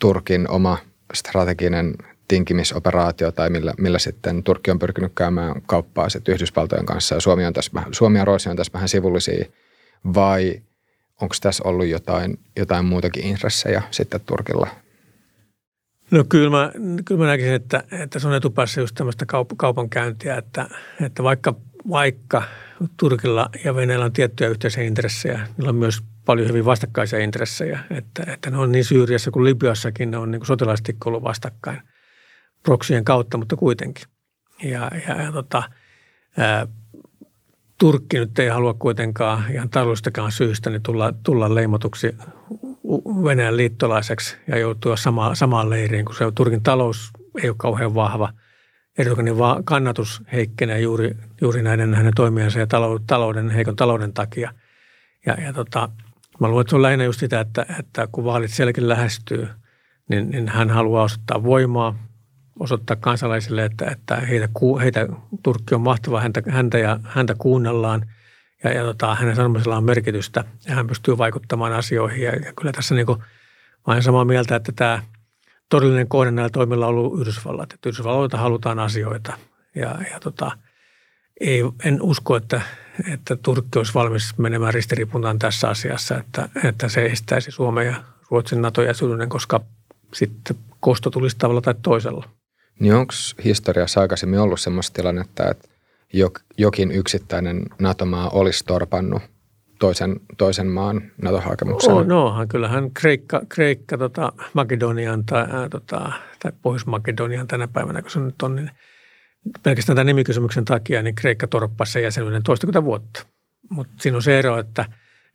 [0.00, 0.78] Turkin oma
[1.14, 1.94] strateginen
[2.28, 7.46] tinkimisoperaatio tai millä, millä sitten Turkki on pyrkinyt käymään kauppaa sitten Yhdysvaltojen kanssa ja Suomi,
[7.46, 9.44] on tässä, Suomi ja Ruotsi on tässä vähän sivullisia
[10.14, 10.62] vai
[11.22, 14.68] onko tässä ollut jotain, jotain muutakin intressejä sitten Turkilla
[16.12, 16.72] No kyllä mä,
[17.04, 20.68] kyllä mä näkisin, että, että se on etupäässä just tämmöistä kaup- kaupankäyntiä, että,
[21.00, 21.54] että vaikka,
[21.90, 22.42] vaikka
[22.96, 28.22] Turkilla ja Venäjällä on tiettyjä yhteisiä intressejä, niillä on myös paljon hyvin vastakkaisia intressejä, että,
[28.26, 31.82] että ne on niin Syyriassa kuin Libyassakin, ne on niin sotilaisesti ollut vastakkain
[32.62, 34.04] proksien kautta, mutta kuitenkin.
[34.62, 35.62] Ja, ja, ja tota,
[36.38, 36.66] ää,
[37.82, 42.16] Turkki nyt ei halua kuitenkaan ihan taloudellistakaan syystä niin tulla, tulla leimotuksi
[43.24, 47.10] Venäjän liittolaiseksi ja joutua sama, samaan leiriin, kun se Turkin talous
[47.42, 48.32] ei ole kauhean vahva.
[48.98, 52.66] Erdoganin kannatus heikkenee juuri, juuri näiden hänen toimijansa ja
[53.06, 54.52] talouden, heikon talouden takia.
[55.26, 55.88] Ja, ja tota,
[56.40, 59.48] mä luulen, että se on lähinnä just sitä, että, että kun vaalit selkeä lähestyy,
[60.08, 61.94] niin, niin hän haluaa osoittaa voimaa,
[62.60, 64.48] osoittaa kansalaisille, että, että heitä,
[64.82, 65.08] heitä,
[65.42, 68.06] Turkki on mahtava, häntä, häntä, ja, häntä kuunnellaan–
[68.64, 72.22] ja, ja tota, hänen sanomisella on merkitystä ja hän pystyy vaikuttamaan asioihin.
[72.22, 73.18] Ja, ja kyllä tässä niin kuin,
[73.86, 75.02] olen samaa mieltä, että tämä
[75.68, 77.72] todellinen kohde näillä toimilla on ollut Yhdysvallat.
[77.72, 79.38] Että Yhdysvalloilta halutaan asioita
[79.74, 80.58] ja, ja tota,
[81.40, 82.60] ei, en usko, että,
[83.12, 88.62] että Turkki olisi valmis menemään ristiripuntaan tässä asiassa, että, että se estäisi Suomen ja Ruotsin
[88.62, 89.60] NATO-jäsenyyden, koska
[90.14, 92.28] sitten kosto tulisi tavalla tai toisella.
[92.80, 93.12] Niin onko
[93.44, 95.68] historiassa aikaisemmin ollut sellaista tilannetta, että
[96.58, 99.22] jokin yksittäinen NATO-maa olisi torpannut
[99.78, 101.92] toisen, toisen maan NATO-hakemuksen?
[101.92, 108.10] Oh, no, kyllähän Kreikka, Kreikka tota, Makedonian tai, ää, tota, tai Pohjois-Makedonian tänä päivänä, kun
[108.10, 108.70] se nyt on, niin
[109.62, 113.26] pelkästään tämän nimikysymyksen takia, niin Kreikka torppasi sen jäsenyyden toistakymmentä vuotta.
[113.70, 114.84] Mutta siinä on se ero, että,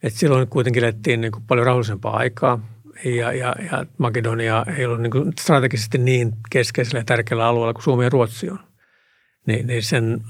[0.04, 2.60] että silloin kuitenkin lettiin niin paljon rauhallisempaa aikaa
[3.04, 8.04] ja, ja, ja Makedonia ei ollut niin strategisesti niin keskeisellä ja tärkeällä alueella kuin Suomi
[8.04, 8.60] ja Ruotsi on.
[9.46, 10.22] Niin, niin sen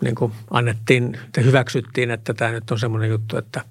[0.00, 3.64] niin kuin annettiin, että hyväksyttiin, että tämä nyt on semmoinen juttu, että,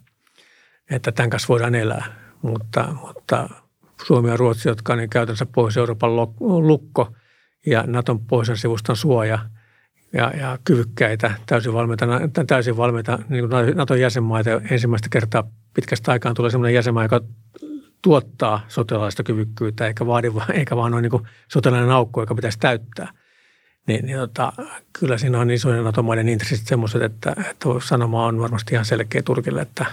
[0.89, 2.05] että tämän kanssa voidaan elää.
[2.41, 3.49] Mutta, mutta
[4.05, 6.15] Suomi ja Ruotsi, jotka on niin käytännössä Pohjois-Euroopan
[6.67, 7.15] lukko
[7.65, 9.39] ja Naton pohjoisen sivuston suoja
[10.13, 12.05] ja, ja kyvykkäitä, täysin valmiita,
[12.47, 14.49] täysin valmiita niin Naton jäsenmaita.
[14.71, 17.21] Ensimmäistä kertaa pitkästä aikaan tulee semmoinen jäsenmaa, joka
[18.01, 23.13] tuottaa sotilaallista kyvykkyyttä, eikä, vaadi, eikä vaan ole niin sotilainen aukko, joka pitäisi täyttää–
[23.87, 24.53] niin, niin tota,
[24.99, 29.61] kyllä siinä on isojen NATO-maiden intressit semmoiset, että, että sanoma on varmasti ihan selkeä Turkille,
[29.61, 29.85] että,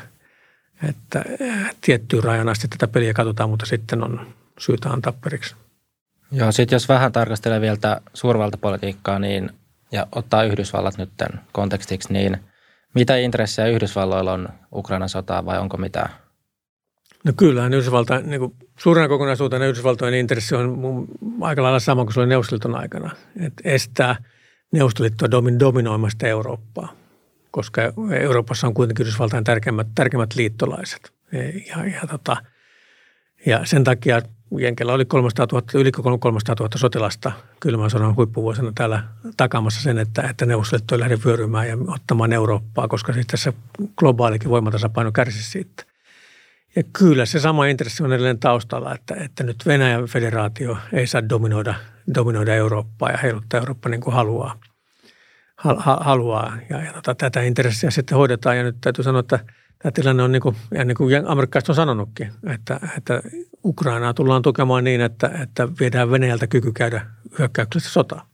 [0.89, 1.25] että
[1.81, 4.27] tiettyyn rajan asti tätä peliä katsotaan, mutta sitten on
[4.59, 5.55] syytä antaa periksi.
[6.33, 9.51] Joo, sitten jos vähän tarkastelee vielä suurvaltapolitiikkaa niin,
[9.93, 11.11] ja ottaa Yhdysvallat nyt
[11.53, 12.37] kontekstiksi, niin
[12.95, 16.11] mitä intressejä Yhdysvalloilla on Ukrainan sotaa vai onko mitään?
[17.25, 21.07] No kyllähän Yhdysvalta, niin kuin suurena kokonaisuutena Yhdysvaltojen intressi on
[21.41, 23.11] aika lailla sama kuin se oli Neuvostoliiton aikana.
[23.41, 24.17] Että estää
[24.73, 26.93] Neuvostoliittoa dominoimasta Eurooppaa,
[27.51, 27.83] koska
[28.21, 31.13] Euroopassa on kuitenkin Yhdysvaltain tärkeimmät, tärkeimmät liittolaiset.
[31.69, 32.37] Ja, ja, tota,
[33.47, 34.23] ja sen takia
[34.59, 39.05] Jenkellä oli 300 000, yli 300 000 sotilasta kylmän sodan huippuvuosina täällä
[39.37, 43.53] takamassa sen, että, että Neuvostoliitto ei lähde vyörymään ja ottamaan Eurooppaa, koska sitten se
[43.97, 45.88] globaalikin voimatasapaino kärsi siitä.
[46.79, 51.29] Ja kyllä se sama intressi on edelleen taustalla, että, että nyt Venäjän federaatio ei saa
[51.29, 51.75] dominoida,
[52.15, 54.61] dominoida Eurooppaa ja heiluttaa Eurooppa niin kuin haluaa.
[56.01, 56.57] haluaa.
[56.71, 59.39] Ja, ja tota, tätä intressiä sitten hoidetaan ja nyt täytyy sanoa, että
[59.79, 63.23] tämä tilanne on niin kuin, ja niin kuin amerikkalaiset on sanonutkin, että, että
[63.65, 67.07] Ukrainaa tullaan tukemaan niin, että, että viedään Venäjältä kyky käydä
[67.39, 68.29] hyökkäyksessä sotaa.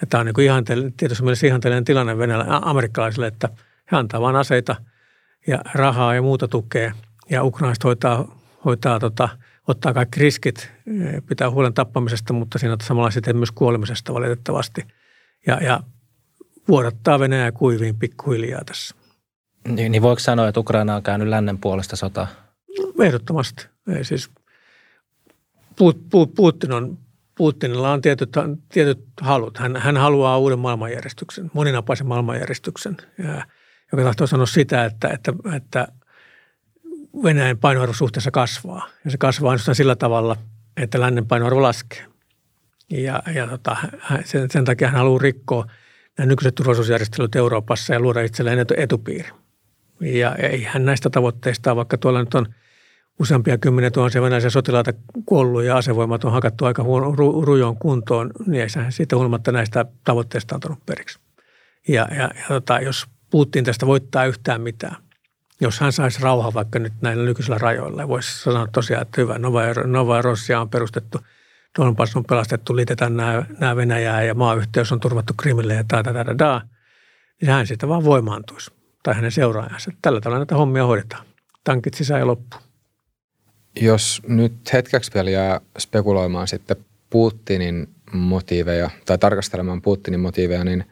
[0.00, 3.48] Ja tämä on niin kuin ihanteellinen, tietysti mielessä ihanteellinen tilanne Venäjällä, amerikkalaisille, että
[3.92, 4.76] he antaa vain aseita
[5.46, 6.92] ja rahaa ja muuta tukea–
[7.30, 9.28] ja ukrainaiset hoitaa, hoitaa tota,
[9.68, 14.84] ottaa kaikki riskit, eh, pitää huolen tappamisesta, mutta siinä on samalla sitten myös kuolemisesta valitettavasti.
[15.46, 15.80] Ja, ja
[16.68, 18.94] vuodattaa Venäjä kuiviin pikkuhiljaa tässä.
[19.68, 22.26] Niin, niin voiko sanoa, että Ukraina on käynyt lännen puolesta sotaa?
[23.02, 23.66] Ehdottomasti.
[23.88, 24.30] Ei siis,
[26.36, 26.98] Putin on,
[27.34, 28.32] Putinilla on tietyt,
[28.72, 29.58] tietyt halut.
[29.58, 33.46] Hän, hän haluaa uuden maailmanjärjestyksen, moninapaisen maailmanjärjestyksen, ja,
[33.92, 35.88] joka tahtoo sanoa sitä, että, että, että
[37.22, 38.88] Venäjän painoarvo suhteessa kasvaa.
[39.04, 40.36] Ja se kasvaa ainoastaan sillä tavalla,
[40.76, 42.06] että lännen painoarvo laskee.
[42.90, 43.76] Ja, ja tota,
[44.24, 45.66] sen, sen takia hän haluaa rikkoa
[46.18, 49.28] nämä nykyiset turvallisuusjärjestelyt Euroopassa ja luoda itselleen etupiiri.
[50.00, 52.46] Ja ei hän näistä tavoitteista, vaikka tuolla nyt on
[53.20, 54.92] useampia kymmeniä tuhansia venäläisiä sotilaita
[55.26, 59.84] kuollut ja asevoimat on hakattu aika huono, ru, rujoon kuntoon, niin ei siitä huolimatta näistä
[60.04, 61.18] tavoitteista antanut periksi.
[61.88, 64.96] Ja, ja, ja tota, jos Putin tästä voittaa yhtään mitään,
[65.60, 69.62] jos hän saisi rauhaa vaikka nyt näillä nykyisillä rajoilla, voisi sanoa tosiaan, että hyvä, Nova,
[69.86, 71.18] Nova Rossia on perustettu,
[71.78, 76.38] Donbass on pelastettu, liitetään nämä, nämä Venäjää ja maayhteys on turvattu Krimille ja da, da,
[76.38, 76.60] da,
[77.40, 78.70] niin hän siitä vaan voimaantuisi
[79.02, 79.90] tai hänen seuraajansa.
[80.02, 81.26] Tällä tavalla näitä hommia hoidetaan.
[81.64, 82.56] Tankit sisään ja loppu.
[83.80, 86.76] Jos nyt hetkeksi vielä jää spekuloimaan sitten
[87.10, 90.84] Putinin motiiveja tai tarkastelemaan Putinin motiiveja, niin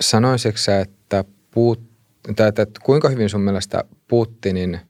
[0.00, 1.93] sanoisitko että Putin
[2.28, 4.80] että, että kuinka hyvin sun mielestä Putinin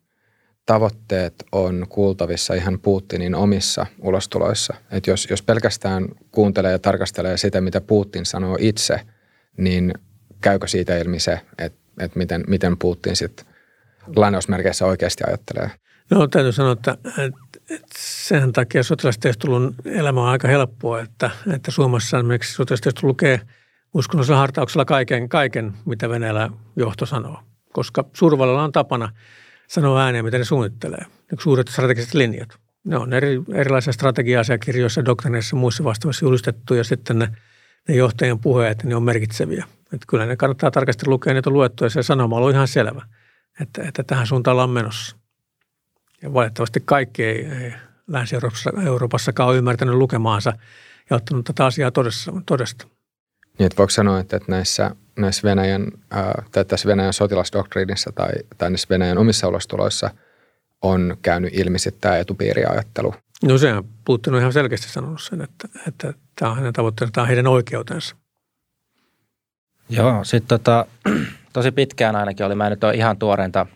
[0.67, 4.75] tavoitteet on kuultavissa ihan Putinin omissa ulostuloissa?
[4.91, 9.01] Että jos, jos pelkästään kuuntelee ja tarkastelee sitä, mitä Putin sanoo itse,
[9.57, 9.95] niin
[10.41, 13.47] käykö siitä ilmi se, että, että miten, miten Putin sitten
[14.17, 15.71] lainausmerkeissä oikeasti ajattelee?
[16.11, 17.39] No täytyy sanoa, että, että,
[17.71, 23.41] että sen takia sotilastiedustelun elämä on aika helppoa, että, että Suomessa esimerkiksi sotilastiedustelu lukee–
[23.95, 27.41] uskonnollisella hartauksella kaiken, kaiken, mitä Venäjällä johto sanoo.
[27.73, 29.13] Koska suurvallalla on tapana
[29.69, 31.07] sanoa ääneen, mitä ne suunnittelee.
[31.39, 32.49] Suuret strategiset linjat.
[32.85, 37.29] Ne on eri, erilaisia strategia-asiakirjoissa, doktrineissa muissa vastaavissa julistettu ja sitten ne,
[37.89, 39.65] ne johtajien puheet, ne on merkitseviä.
[39.93, 43.03] Että kyllä ne kannattaa tarkasti lukea, niitä on luettu ja se sanoma on ihan selvä,
[43.61, 45.17] että, että tähän suuntaan ollaan menossa.
[46.23, 47.75] Ja valitettavasti kaikki ei, ei
[48.07, 50.53] Länsi-Euroopassakaan ole ymmärtänyt lukemaansa
[51.11, 52.33] ja ottanut tätä asiaa todesta.
[52.47, 52.87] todesta.
[53.59, 58.71] Niin, että voiko sanoa, että näissä, näissä Venäjän, ää, tai tässä Venäjän sotilasdoktriinissa tai, tai
[58.71, 60.11] näissä Venäjän omissa ulostuloissa
[60.83, 63.15] on käynyt ilmi sitten tämä etupiiriajattelu?
[63.45, 67.23] No sehän Putin on ihan selkeästi sanonut sen, että, että tämä on hänen tavoitteensa, tämä
[67.23, 68.17] on heidän oikeutensa.
[69.89, 70.87] Joo, sitten tota,
[71.53, 73.67] tosi pitkään ainakin oli, mä en nyt ole ihan tuoreinta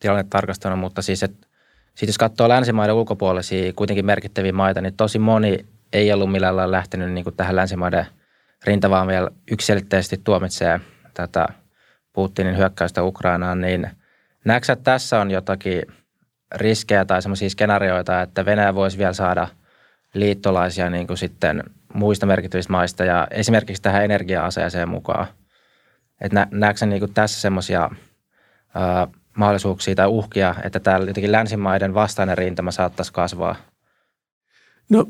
[0.00, 1.46] tilannetta tarkastanut, mutta siis, että
[1.94, 6.72] sit jos katsoo länsimaiden ulkopuolisia kuitenkin merkittäviä maita, niin tosi moni ei ollut millään lailla
[6.72, 8.06] lähtenyt niin kuin tähän länsimaiden–
[8.66, 10.80] rinta vaan vielä yksilitteisesti tuomitsee
[11.14, 11.48] tätä
[12.12, 13.90] Putinin hyökkäystä Ukrainaan, niin
[14.44, 15.82] näetkö että tässä on jotakin
[16.54, 19.48] riskejä tai semmoisia skenaarioita, että Venäjä voisi vielä saada
[20.14, 21.62] liittolaisia niin kuin sitten
[21.94, 25.26] muista merkittävistä maista ja esimerkiksi tähän energia-aseeseen mukaan?
[26.20, 27.90] Että näetkö niin tässä semmoisia
[29.36, 33.56] mahdollisuuksia tai uhkia, että täällä jotenkin länsimaiden vastainen rintama saattaisi kasvaa?
[34.88, 35.06] No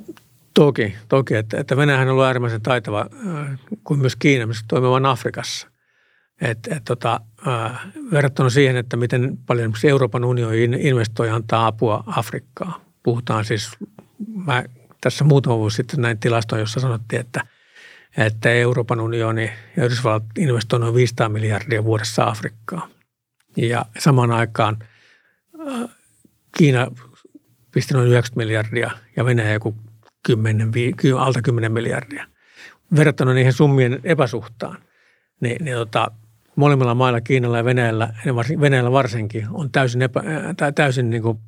[0.54, 5.06] Toki, toki että, että Venäjähän on ollut äärimmäisen taitava, äh, kuin myös Kiina, missä toimivan
[5.06, 5.68] Afrikassa.
[6.40, 12.80] Et, et, tota, äh, verrattuna siihen, että miten paljon Euroopan unioni investoi antaa apua Afrikkaan.
[13.02, 13.70] Puhutaan siis,
[14.46, 14.64] mä
[15.00, 17.40] tässä muutama vuosi sitten näin tilaston, jossa sanottiin, että,
[18.16, 22.90] että Euroopan unioni ja Yhdysvallat investoi noin 500 miljardia vuodessa Afrikkaan.
[23.56, 24.76] Ja samaan aikaan
[25.60, 25.90] äh,
[26.58, 26.86] Kiina
[27.72, 29.74] pisti noin 90 miljardia ja Venäjä joku
[30.26, 30.72] 10,
[31.18, 32.26] alta 10 miljardia.
[32.96, 34.78] Verrattuna niihin summien epäsuhtaan,
[35.40, 36.10] niin, niin tota,
[36.56, 38.14] molemmilla mailla, Kiinalla ja Venäjällä,
[38.60, 40.22] Venäjällä varsinkin, on täysin, epä,
[40.56, 41.38] tai täysin niin kuin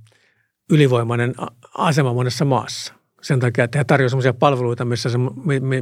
[0.71, 1.35] ylivoimainen
[1.79, 2.95] asema monessa maassa.
[3.23, 5.19] Sen takia, että he tarjoavat sellaisia palveluita, missä se,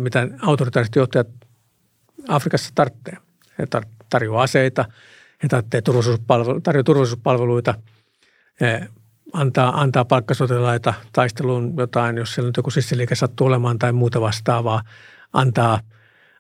[0.01, 1.29] mitä autoritaariset johtajat
[2.29, 3.17] Afrikassa tarvitsee.
[3.59, 3.67] He
[4.11, 4.85] tarjoaa aseita,
[5.43, 7.75] he tarvitsee turvallisuuspalvelu, tarjoaa turvallisuuspalveluita,
[9.35, 14.83] antaa, antaa palkkasotilaita taisteluun jotain, jos siellä nyt joku sissiliike sattuu olemaan tai muuta vastaavaa,
[15.33, 15.81] antaa–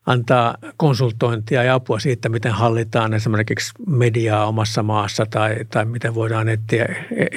[0.06, 6.48] antaa konsultointia ja apua siitä, miten hallitaan esimerkiksi mediaa omassa maassa tai, tai miten voidaan
[6.48, 6.86] etsiä,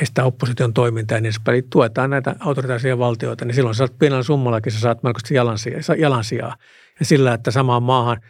[0.01, 1.63] estää opposition toimintaa ja niin edespäin.
[1.69, 5.81] tuetaan näitä autoritaisia valtioita, niin silloin sä saat pienellä summallakin, sä saat melkoisesti jalansijaa.
[5.97, 6.55] jalansijaa.
[6.99, 8.21] Ja sillä, että samaan maahan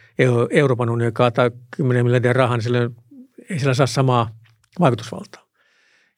[0.50, 2.90] Euroopan unioni kaataa 10 miljardin rahaa, niin sillä
[3.50, 4.30] ei sillä saa samaa
[4.80, 5.42] vaikutusvaltaa.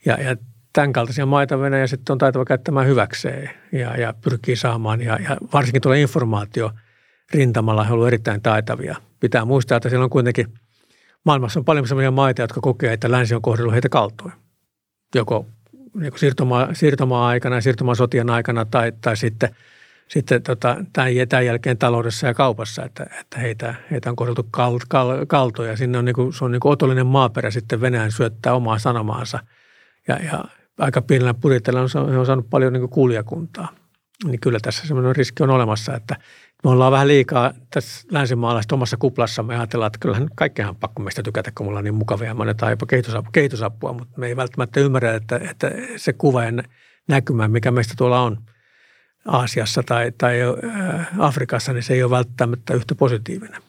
[0.06, 0.36] Ja, ja
[0.72, 5.00] tämän kaltaisia maita Venäjä sitten on taitava käyttämään hyväkseen ja, ja pyrkii saamaan.
[5.00, 6.70] Ja, ja varsinkin tuolla informaatio–
[7.34, 8.96] rintamalla he ovat erittäin taitavia.
[9.20, 10.46] Pitää muistaa, että siellä on kuitenkin
[11.24, 14.32] maailmassa on paljon sellaisia maita, jotka kokee, että länsi on kohdellut heitä kaltoin.
[15.14, 15.46] Joko
[15.94, 19.56] niin siirtoma, siirtoma-aikana ja siirtomasotien aikana tai, tai sitten,
[20.08, 24.78] sitten tota, tämän, tämän jälkeen taloudessa ja kaupassa, että, että heitä, heitä on kohdeltu kal,
[24.88, 25.76] kal, kaltoja.
[25.76, 29.38] Sinne on, niin kuin, se on niin otollinen maaperä sitten Venäjän syöttää omaa sanomaansa.
[30.08, 30.44] Ja, ja
[30.78, 33.68] aika pienellä budjetilla on, on saanut paljon niin kuulijakuntaa.
[34.24, 36.16] Niin kyllä tässä sellainen riski on olemassa, että–
[36.64, 39.42] me ollaan vähän liikaa tässä länsimaalaisessa omassa kuplassa.
[39.42, 42.72] Me ajatellaan, että kyllähän kaikkehan pakko meistä tykätä, kun mulla on niin mukavia me annetaan
[42.72, 46.52] jopa kehitysapua, kehitysapua, mutta me ei välttämättä ymmärrä, että, että se kuva ja
[47.08, 48.38] näkymä, mikä meistä tuolla on
[49.26, 53.62] Aasiassa tai, tai äh, Afrikassa, niin se ei ole välttämättä yhtä positiivinen.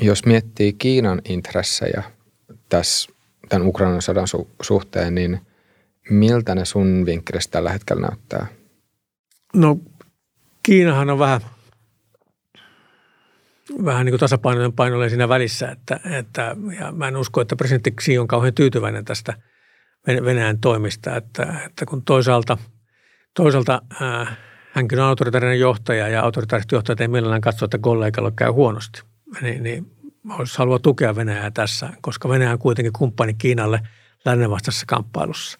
[0.00, 2.02] Jos miettii Kiinan intressejä
[2.68, 3.12] tässä
[3.48, 5.40] tämän Ukrainan sodan su- suhteen, niin
[6.10, 8.46] miltä ne sun vinkkelistä tällä hetkellä näyttää?
[9.54, 9.78] No
[10.62, 11.40] Kiinahan on vähän,
[13.84, 17.90] vähän niin kuin tasapainoinen painolle siinä välissä, että, että ja mä en usko, että presidentti
[17.90, 19.34] Xi on kauhean tyytyväinen tästä
[20.06, 22.58] Venäjän toimista, että, että kun toisaalta,
[23.34, 24.38] toisaalta äh,
[24.70, 29.02] hänkin on autoritaarinen johtaja ja autoritaariset johtajat ei millään katso, että kollegalla käy huonosti,
[29.40, 29.86] niin, niin
[30.30, 33.80] olisi halua tukea Venäjää tässä, koska Venäjä on kuitenkin kumppani Kiinalle
[34.24, 35.58] lännen vastaisessa kamppailussa.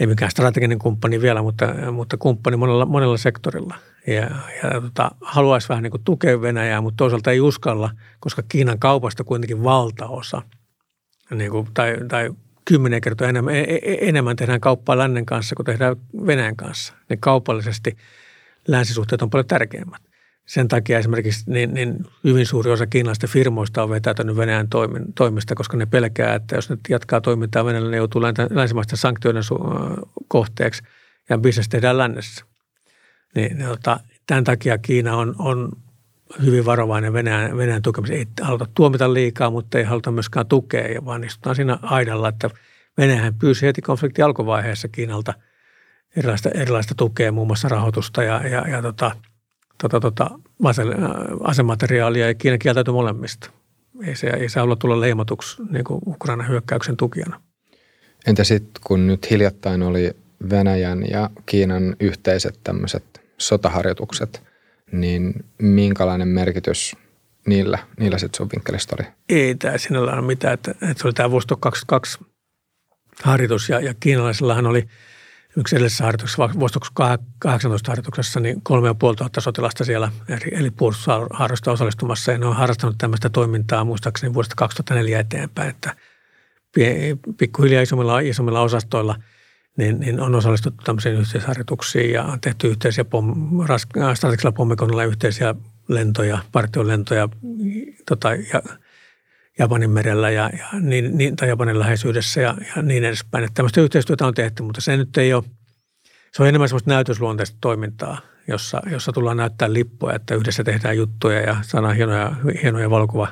[0.00, 3.74] Ei mikään strateginen kumppani vielä, mutta, mutta kumppani monella, monella sektorilla–
[4.06, 4.30] ja,
[4.62, 9.24] ja tota, haluaisi vähän niin kuin tukea Venäjää, mutta toisaalta ei uskalla, koska Kiinan kaupasta
[9.24, 10.42] kuitenkin valtaosa,
[11.30, 12.30] niin kuin, tai, tai
[12.64, 16.94] kymmenen kertaa enemmän, e, e, enemmän tehdään kauppaa lännen kanssa kuin tehdään Venäjän kanssa.
[17.10, 17.96] Ne kaupallisesti
[18.68, 20.02] länsisuhteet on paljon tärkeimmät.
[20.46, 24.68] Sen takia esimerkiksi niin, niin hyvin suuri osa kiinalaisista firmoista on vetäytynyt Venäjän
[25.14, 29.42] toimista, koska ne pelkää, että jos ne jatkaa toimintaa Venäjällä, ne joutuu länsimaisten sanktioiden
[30.28, 30.82] kohteeksi
[31.28, 32.44] ja bisnes tehdään lännessä.
[33.34, 35.72] Niin, niin tota, tämän takia Kiina on, on
[36.42, 38.16] hyvin varovainen Venäjän, Venäjän tukemisen.
[38.16, 42.50] Ei haluta tuomita liikaa, mutta ei haluta myöskään tukea, vaan istutaan siinä aidalla, että
[42.98, 45.34] Venäjän pyysi heti konfliktin alkuvaiheessa Kiinalta
[46.16, 49.16] erilaista, erilaista tukea, muun muassa rahoitusta ja, ja, ja tota,
[49.82, 50.30] tota, tota,
[51.40, 53.50] asemateriaalia, ja Kiina kieltäytyi molemmista.
[54.06, 57.40] Ei se, ei saa olla tulla leimatuksi niin kuin Ukrainan hyökkäyksen tukijana.
[58.26, 60.10] Entä sitten, kun nyt hiljattain oli
[60.50, 63.04] Venäjän ja Kiinan yhteiset tämmöiset
[63.38, 64.42] sotaharjoitukset,
[64.92, 66.96] niin minkälainen merkitys
[67.46, 69.08] niillä, niillä sitten sun vinkkelistä oli?
[69.28, 72.18] Ei tämä sinällään ole mitään, että, että se oli tämä Vostok 22
[73.22, 74.86] harjoitus ja, ja kiinalaisillahan oli
[75.56, 76.86] yksi edellisessä harjoituksessa, Vostok
[77.38, 80.12] 18 harjoituksessa, niin kolme ja puoli tuhatta sotilasta siellä
[80.52, 82.32] eli puolustusharjoista osallistumassa.
[82.32, 85.96] Ja ne on harrastanut tämmöistä toimintaa muistaakseni vuodesta 2004 eteenpäin, että
[87.38, 89.16] pikkuhiljaa isommilla, isommilla osastoilla–
[89.76, 93.34] niin, niin on osallistuttu tämmöisiin yhteisharjoituksiin ja on tehty yhteisiä pom,
[93.66, 95.54] ras, strategisella pommikonella yhteisiä
[95.88, 97.28] lentoja, partiolentoja
[98.06, 98.62] tota, ja
[99.58, 103.44] Japanin merellä ja, ja niin, niin, tai Japanin läheisyydessä ja, ja niin edespäin.
[103.44, 105.44] Että tämmöistä yhteistyötä on tehty, mutta se nyt ei ole,
[106.32, 111.40] se on enemmän semmoista näytösluonteista toimintaa, jossa, jossa tullaan näyttää lippuja, että yhdessä tehdään juttuja
[111.40, 113.28] ja saadaan hienoja, hienoja valokuva,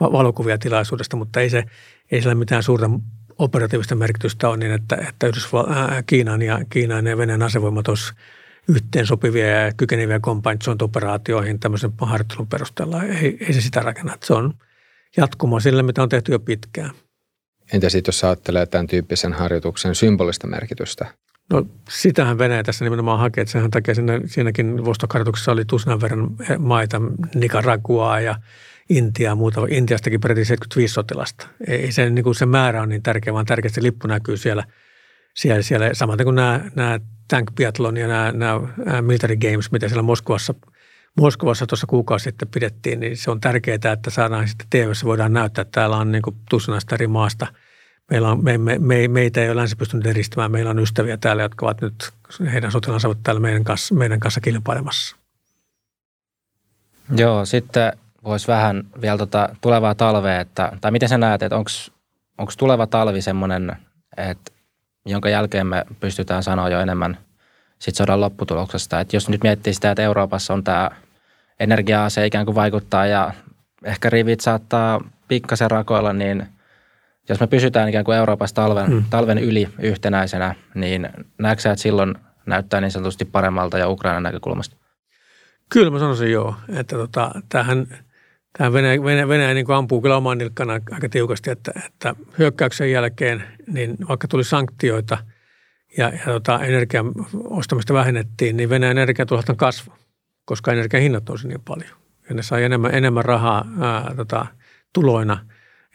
[0.00, 1.64] valokuvia tilaisuudesta, mutta ei se,
[2.10, 2.90] ei sillä mitään suurta
[3.38, 8.18] operatiivista merkitystä on niin, että, että Yhdysval- äh, Kiinan, ja, Kiinan ja Venäjän asevoimat olisivat
[8.68, 13.02] yhteen sopivia ja kykeneviä combined joint-operaatioihin tämmöisen harjoittelun perusteella.
[13.02, 14.16] Ei, ei se sitä rakenna.
[14.24, 14.54] Se on
[15.16, 16.90] jatkumo sille, mitä on tehty jo pitkään.
[17.72, 21.06] Entä sitten, jos ajattelee tämän tyyppisen harjoituksen symbolista merkitystä?
[21.50, 26.30] No sitähän Venäjä tässä nimenomaan hakee, että sehän takia siinä, siinäkin vostokharjoituksessa oli tusnan verran
[26.58, 27.00] maita,
[27.34, 28.34] Nicaraguaa ja
[28.88, 29.60] Intia muuta.
[29.70, 31.46] Intiastakin peräti 75 sotilasta.
[31.68, 34.64] Ei se, niin kuin se määrä on niin tärkeä, vaan tärkeästi lippu näkyy siellä,
[35.34, 40.02] siellä, siellä samaten kuin nämä, nämä tank biathlon ja nämä, nämä military games, mitä siellä
[40.02, 40.54] Moskovassa,
[41.16, 45.62] Moskovassa tuossa kuukausi sitten pidettiin, niin se on tärkeää, että saadaan sitten tv voidaan näyttää,
[45.62, 47.46] että täällä on niin tusinasta eri maasta.
[48.10, 50.52] Meillä on, me, me, me, meitä ei ole länsi pystynyt edistämään.
[50.52, 52.12] Meillä on ystäviä täällä, jotka ovat nyt,
[52.52, 55.16] heidän sotilansa ovat täällä meidän kanssa, meidän kanssa kilpailemassa.
[57.16, 57.92] Joo, sitten
[58.24, 61.56] voisi vähän vielä tota tulevaa talvea, että, tai miten sä näet, että
[62.38, 63.76] onko tuleva talvi semmoinen,
[64.16, 64.52] että
[65.06, 67.18] jonka jälkeen me pystytään sanoa jo enemmän
[67.78, 69.00] sit sodan lopputuloksesta.
[69.00, 70.90] Että jos nyt miettii sitä, että Euroopassa on tämä
[71.60, 73.32] energiaa, se ikään kuin vaikuttaa ja
[73.84, 76.46] ehkä rivit saattaa pikkasen rakoilla, niin
[77.28, 79.04] jos me pysytään ikään kuin Euroopassa talven, hmm.
[79.10, 82.14] talven yli yhtenäisenä, niin näetkö että silloin
[82.46, 84.76] näyttää niin sanotusti paremmalta ja Ukrainan näkökulmasta?
[85.72, 87.86] Kyllä mä sanoisin joo, että tota, tämähän,
[88.58, 93.44] tämähän Venäjä, Venäjä, Venäjä niin ampuu kyllä oman nilkkana aika tiukasti, että, että hyökkäyksen jälkeen,
[93.66, 95.18] niin vaikka tuli sanktioita
[95.98, 97.12] ja, ja tota, energian
[97.44, 99.96] ostamista vähennettiin, niin Venäjän energiatuotanto kasvoi,
[100.46, 101.90] koska energian hinnat nousi niin paljon.
[102.28, 104.46] Ja ne sai enemmän, enemmän rahaa ää, tota,
[104.92, 105.46] tuloina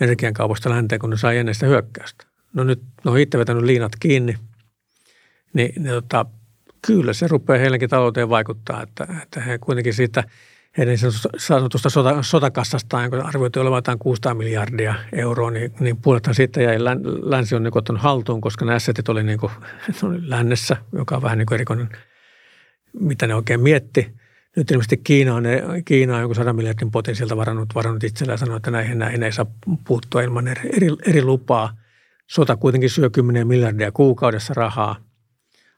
[0.01, 2.25] energian kaupasta länteen, kun ne sai ennen sitä hyökkäystä.
[2.53, 4.37] No nyt ne on itse vetänyt liinat kiinni,
[5.53, 6.25] niin, niin tota,
[6.87, 10.23] kyllä se rupeaa heidänkin talouteen vaikuttaa, että, että he kuitenkin siitä
[10.77, 10.97] heidän
[11.37, 16.83] sanotusta sota, sotakassastaan, kun arvioitu olevan jotain 600 miljardia euroa, niin, niin puolethan siitä jäi
[17.23, 19.51] länsi on niin ottanut haltuun, koska nämä assetit oli, niin kuin,
[20.25, 21.89] lännessä, joka on vähän niin kuin erikoinen,
[22.99, 24.20] mitä ne oikein mietti.
[24.55, 25.43] Nyt ilmeisesti Kiina on,
[25.85, 29.31] Kiina on jonkun 100 miljardin potin varannut, varannut itsellä ja sanoi, että näihin, näihin ei
[29.31, 29.45] saa
[29.87, 31.77] puuttua ilman eri, eri, eri lupaa.
[32.27, 34.95] Sota kuitenkin syö 10 miljardia kuukaudessa rahaa–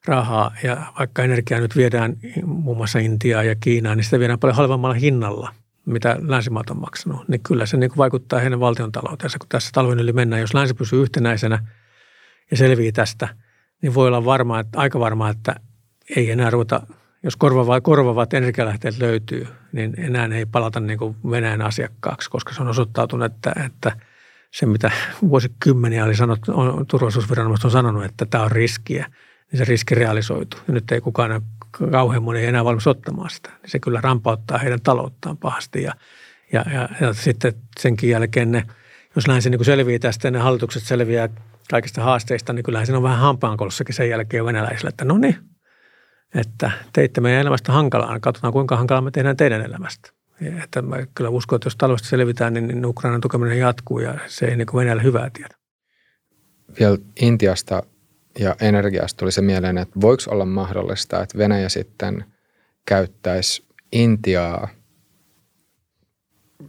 [0.06, 4.58] rahaa ja vaikka energiaa nyt viedään muun muassa Intiaan ja Kiinaan, niin sitä viedään paljon
[4.58, 5.54] halvemmalla hinnalla,
[5.86, 7.28] mitä länsimaat on maksanut.
[7.28, 10.42] Niin kyllä se niin vaikuttaa heidän valtion talouteensa, kun tässä talven yli mennään.
[10.42, 11.68] Jos länsi pysyy yhtenäisenä
[12.52, 13.28] ja selvii tästä,
[13.82, 15.56] niin voi olla varmaa, että, aika varmaa, että
[16.16, 16.88] ei enää ruveta,
[17.24, 22.62] jos korvaavat, korvaavat energialähteet löytyy, niin enää ei palata niin kuin Venäjän asiakkaaksi, koska se
[22.62, 23.92] on osoittautunut, että, että
[24.52, 24.92] se mitä
[25.30, 29.06] vuosikymmeniä oli sanottu, on, turvallisuusviranomaiset on sanonut, että tämä on riskiä–
[29.54, 30.60] niin se riski realisoituu.
[30.68, 31.42] Ja nyt ei kukaan
[31.92, 33.50] kauhean moni enää valmis ottamaan sitä.
[33.50, 35.84] Niin se kyllä rampauttaa heidän talouttaan pahasti.
[35.84, 35.94] Ja,
[36.52, 38.64] ja, ja, ja sitten senkin jälkeen ne,
[39.16, 41.30] jos näin se niin selviää tästä ja ne hallitukset selviää
[41.70, 45.36] kaikista haasteista, niin kyllähän se on vähän hampaankolossakin sen jälkeen venäläisille, että no niin,
[46.36, 50.10] että teitte meidän elämästä hankalaa, katsotaan kuinka hankalaa me tehdään teidän elämästä.
[50.64, 54.46] Että mä kyllä uskon, että jos taloudesta selvitään, niin, niin Ukrainan tukeminen jatkuu ja se
[54.46, 55.56] ei niin kuin Venäjälle hyvää tiedä.
[56.80, 57.84] Vielä Intiasta
[58.40, 62.26] ja energiasta tuli se mieleen, että voiko olla mahdollista, että Venäjä sitten
[62.86, 64.68] käyttäisi Intiaa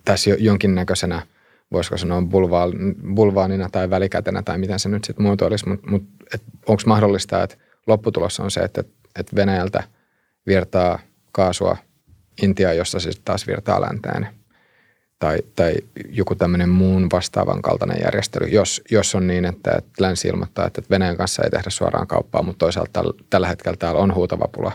[0.04, 1.26] tässä jonkinnäköisenä,
[1.72, 2.22] voisiko sanoa
[3.14, 6.02] bulvaanina tai välikätenä tai miten se nyt sitten muotoilisi, mutta mut,
[6.66, 8.84] onko mahdollista, että lopputulos on se, että,
[9.18, 9.82] että Venäjältä
[10.46, 10.98] virtaa
[11.32, 11.76] kaasua
[12.42, 14.28] Intiaan, jossa se taas virtaa länteen–
[15.24, 15.74] tai, tai
[16.08, 20.82] joku tämmöinen muun vastaavan kaltainen järjestely, jos, jos on niin, että, että länsi ilmoittaa, että
[20.90, 24.72] Venäjän kanssa ei tehdä suoraan kauppaa, mutta toisaalta tällä hetkellä täällä on huutava pula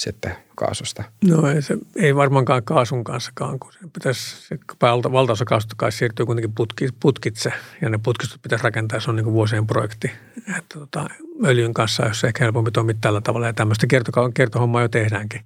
[0.00, 1.04] sitten kaasusta.
[1.24, 5.92] No ei, se, ei varmaankaan kaasun kanssakaan, kun se pitäisi, se valta, valtaosa kaasusta kai
[5.92, 10.10] siirtyy kuitenkin putki, putkitse ja ne putkistut pitäisi rakentaa, se on niin kuin vuosien projekti.
[10.58, 11.06] Että tota,
[11.44, 13.86] öljyn kanssa, jos ehkä helpompi toimia tällä tavalla ja tämmöistä
[14.34, 15.40] kertohommaa jo tehdäänkin.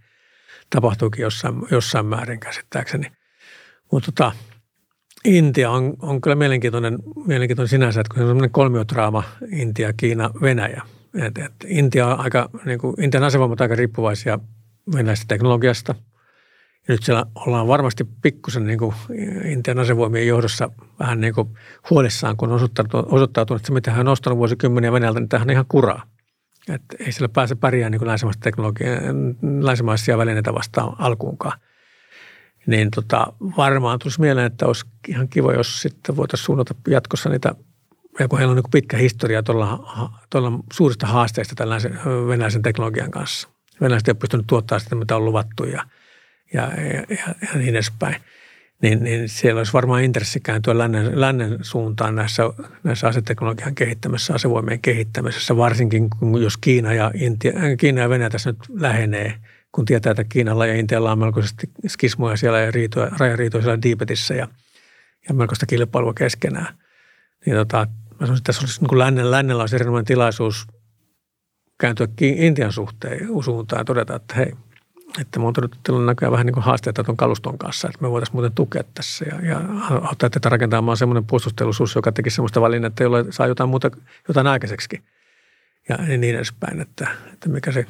[0.70, 3.12] Tapahtuukin jossain, jossain määrin käsittääkseni–
[3.94, 4.32] mutta tota,
[5.24, 10.30] Intia on, on kyllä mielenkiintoinen, mielenkiintoinen sinänsä, että kun se on semmoinen kolmiotraama Intia, Kiina,
[10.40, 10.82] Venäjä.
[11.14, 14.38] Et, et Intia on aika, niin kuin, Intian asevoimat aika riippuvaisia
[14.94, 15.94] venäläisestä teknologiasta.
[16.88, 18.78] Ja nyt siellä ollaan varmasti pikkusen niin
[19.44, 21.48] Intian asevoimien johdossa vähän niin kuin
[21.90, 25.48] huolissaan, kun on osoittautunut, osoittautunut että se mitä hän on ostanut vuosikymmeniä Venäjältä, niin tämähän
[25.48, 26.02] on ihan kuraa.
[26.68, 28.06] Että ei siellä pääse pärjää niin
[29.66, 31.60] länsimaisia välineitä vastaan alkuunkaan–
[32.66, 37.54] niin tota, varmaan tulisi mieleen, että olisi ihan kiva, jos sitten voitaisiin suunnata jatkossa niitä,
[38.18, 39.84] ja kun heillä on niin pitkä historia tuolla,
[40.72, 41.98] suurista haasteista tällaisen
[42.28, 43.48] venäläisen teknologian kanssa.
[43.80, 45.84] Venäläiset ei ole pystynyt tuottamaan sitä, mitä on luvattu ja,
[46.54, 48.16] ja, ja, ja niin edespäin.
[48.82, 52.42] Niin, niin siellä olisi varmaan intressi kääntyä lännen, lännen suuntaan näissä,
[52.82, 58.50] näissä aseteknologian kehittämisessä, asevoimien kehittämisessä, varsinkin kun jos Kiina ja, Intia, Kiina ja Venäjä tässä
[58.50, 59.34] nyt lähenee–
[59.74, 64.34] kun tietää, että Kiinalla ja Intialla on melkoisesti skismoja siellä ja riitoja, rajariitoja siellä Diibetissä
[64.34, 64.48] ja,
[65.28, 66.74] ja melkoista kilpailua keskenään.
[67.46, 67.86] Niin tota,
[68.24, 70.66] mä sanoisin, että tässä olisi niin kuin lännen, lännellä olisi erinomainen tilaisuus
[71.80, 74.52] kääntyä Intian suhteen suuntaan ja todeta, että hei,
[75.20, 78.36] että me on todettu näköjään vähän niin kuin haasteita tuon kaluston kanssa, että me voitaisiin
[78.36, 79.60] muuten tukea tässä ja, ja
[80.02, 83.90] auttaa tätä rakentamaan semmoinen puolustusteollisuus, joka tekisi semmoista valinnetta, jolla saa jotain muuta,
[84.28, 85.02] jotain aikaiseksi
[85.88, 87.86] ja niin edespäin, että, että mikä se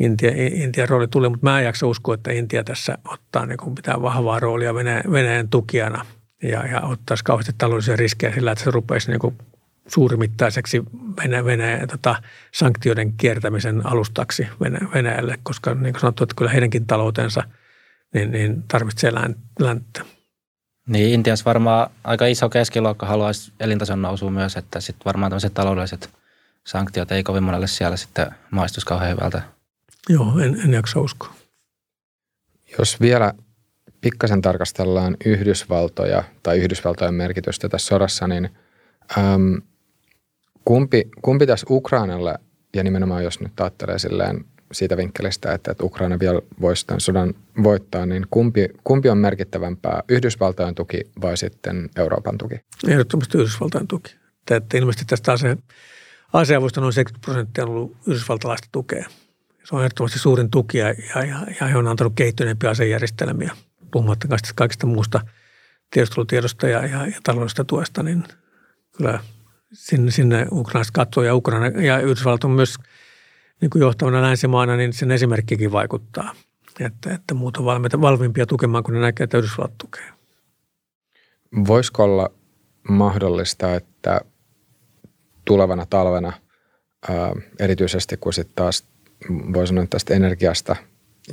[0.00, 3.74] Intia, Intian rooli tuli, mutta mä en jaksa uskoa, että Intia tässä ottaa niin kuin
[3.74, 6.06] pitää vahvaa roolia Venäjän, Venäjän tukijana
[6.42, 9.38] ja, ja ottaisi kauheasti taloudellisia riskejä sillä, että se rupeisi niin kuin
[9.86, 10.82] suurimittaiseksi
[11.22, 12.22] Venäjä, Venäjä tota,
[12.54, 14.48] sanktioiden kiertämisen alustaksi
[14.94, 17.42] Venäjälle, koska niin kuin sanottu, että kyllä heidänkin taloutensa
[18.14, 19.12] niin, niin tarvitsee
[19.58, 20.04] länttä.
[20.86, 26.10] Niin, Intiassa varmaan aika iso keskiluokka haluaisi elintason nousua myös, että sitten varmaan tämmöiset taloudelliset
[26.66, 29.42] sanktiot ei kovin monelle siellä sitten maistuisi kauhean hyvältä.
[30.08, 31.34] Joo, en, en jaksa uskoa.
[32.78, 33.34] Jos vielä
[34.02, 38.50] pikkasen tarkastellaan Yhdysvaltoja tai Yhdysvaltojen merkitystä tässä sodassa, niin
[39.18, 39.62] äm,
[40.64, 42.34] kumpi, kumpi tässä Ukrainalle,
[42.76, 47.34] ja nimenomaan jos nyt ajattelee silleen siitä vinkkelistä, että, että Ukraina vielä voisi tämän sodan
[47.62, 52.54] voittaa, niin kumpi, kumpi on merkittävämpää, Yhdysvaltojen tuki vai sitten Euroopan tuki?
[52.88, 54.16] Ehdottomasti Yhdysvaltojen tuki.
[54.50, 55.56] Että ilmeisesti tästä ase,
[56.32, 59.08] aseavusta noin 70 prosenttia on ollut yhdysvaltalaista tukea.
[59.64, 63.56] Se on ehdottomasti suurin tuki ja, ja, ja he on antanut kehittyneempiä asejärjestelmiä,
[63.92, 65.20] puhumattakaan kaikista muusta
[65.90, 68.24] tiedustelutiedosta ja, ja, ja taloudellisesta tuesta, niin
[68.96, 69.20] kyllä
[69.72, 72.76] sinne, sinne Ukrainasta katsoo ja Ukraina ja Yhdysvallat on myös–
[73.62, 76.34] niin kuin johtavana länsimaana, niin sen esimerkkikin vaikuttaa.
[76.80, 80.04] Että, että muut on valmiita, valmiimpia tukemaan, kun ne näkee, että Yhdysvallat tukee.
[81.66, 82.30] Voisiko olla
[82.88, 84.20] mahdollista, että
[85.44, 86.32] tulevana talvena,
[87.58, 88.84] erityisesti kun sitten taas
[89.54, 90.76] voi sanoa tästä energiasta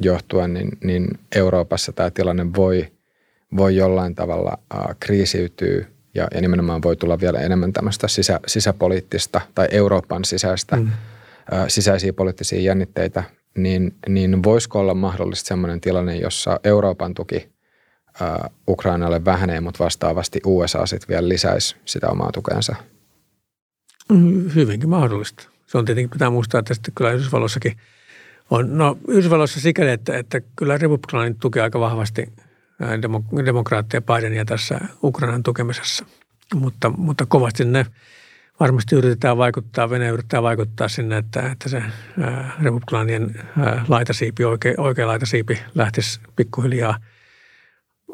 [0.01, 2.87] johtuen, niin, niin Euroopassa tämä tilanne voi,
[3.57, 5.85] voi jollain tavalla ää, kriisiytyä
[6.15, 10.91] ja, ja nimenomaan voi tulla vielä enemmän tämmöistä sisä, sisäpoliittista tai Euroopan sisäistä mm
[11.67, 13.23] sisäisiä poliittisia jännitteitä,
[13.57, 17.49] niin, niin voisiko olla mahdollisesti sellainen tilanne, jossa Euroopan tuki
[18.67, 22.75] Ukrainalle vähenee, mutta vastaavasti USA sitten vielä lisäisi sitä omaa tukensa?
[24.09, 25.49] Mm, hyvinkin mahdollista.
[25.67, 27.77] Se on tietenkin, pitää muistaa, että sitten kyllä Yhdysvalloissakin
[28.49, 32.33] on, no Yhdysvalloissa sikäli, että, että kyllä republikaanit tukee aika vahvasti
[33.45, 36.05] demokraattia Bidenia tässä Ukrainan tukemisessa,
[36.55, 37.85] mutta, mutta kovasti ne–
[38.59, 41.83] varmasti yritetään vaikuttaa, Venäjä yrittää vaikuttaa sinne, että, että se
[42.61, 43.43] republikaanien
[43.87, 46.99] laitasiipi, oikea, oikea laitasiipi lähtisi pikkuhiljaa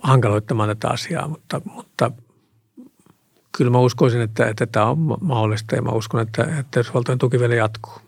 [0.04, 2.12] hankaloittamaan tätä asiaa, mutta, mutta
[3.58, 7.56] kyllä mä uskoisin, että, että tämä on mahdollista ja mä uskon, että, että Yhdysvaltojen vielä
[7.56, 8.05] jatkuu.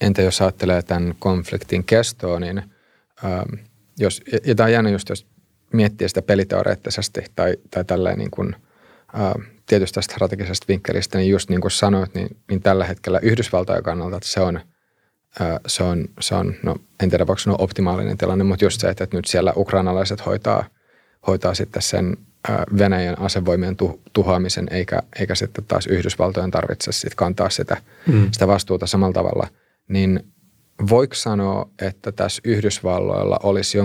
[0.00, 2.58] Entä jos ajattelee tämän konfliktin kestoa, niin
[3.24, 3.64] ähm,
[3.98, 5.26] jos, ja tämä on jännä just, jos
[5.72, 8.56] miettii sitä peliteoreettisesti tai, tai tälleen niin kuin,
[9.14, 9.32] äh,
[9.66, 14.28] tietystä strategisesta vinkkelistä, niin just niin kuin sanoit, niin, niin tällä hetkellä Yhdysvaltojen kannalta että
[14.28, 14.60] se on,
[15.66, 19.08] se on, se on no, en tiedä voiko sanoa optimaalinen tilanne, mutta just se, että
[19.12, 20.64] nyt siellä ukrainalaiset hoitaa,
[21.26, 22.16] hoitaa sitten sen
[22.78, 23.76] Venäjän asevoimien
[24.12, 27.76] tuhoamisen, eikä, eikä sitten taas Yhdysvaltojen tarvitse sitten kantaa sitä,
[28.06, 28.28] mm.
[28.32, 29.48] sitä vastuuta samalla tavalla,
[29.88, 30.32] niin
[30.90, 33.78] voiko sanoa, että tässä Yhdysvalloilla olisi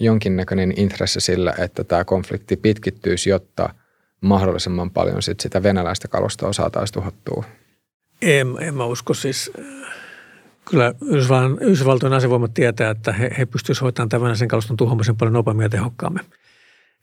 [0.00, 3.68] jonkinnäköinen intressi sillä, että tämä konflikti pitkittyisi, jotta–
[4.20, 7.44] mahdollisimman paljon sit sitä venäläistä kalustoa saataisiin tuhottua?
[8.22, 9.52] En, en mä usko siis.
[10.70, 15.32] Kyllä Yhdysvaltojen, Yhdysvaltojen asevoimat tietää, että he, he pystyisivät hoitamaan tämän venäläisen kaluston tuhoamisen paljon
[15.32, 16.24] nopeammin ja tehokkaammin.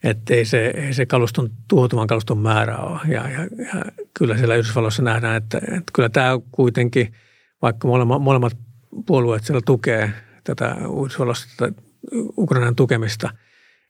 [0.04, 3.00] Että ei se, ei se kaluston, tuhotuvan kaluston määrä ole.
[3.08, 7.14] Ja, ja, ja kyllä siellä Yhdysvalloissa nähdään, että, että kyllä tämä kuitenkin,
[7.64, 8.58] vaikka molemmat, molemmat
[9.06, 10.76] puolueet siellä tukee tätä
[12.38, 13.30] Ukrainan tukemista,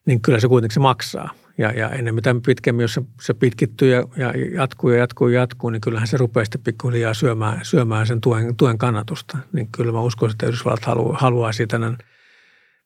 [0.05, 3.91] niin kyllä se kuitenkin se maksaa– ja, ja ennen mitä pitkemmin, jos se, se pitkittyy
[3.91, 8.07] ja, ja jatkuu ja jatkuu ja jatkuu, niin kyllähän se rupeaa sitten pikkuhiljaa syömään, syömään
[8.07, 9.37] sen tuen, tuen kannatusta.
[9.53, 11.97] Niin kyllä mä uskon, että Yhdysvallat haluaa, haluaisi tämän,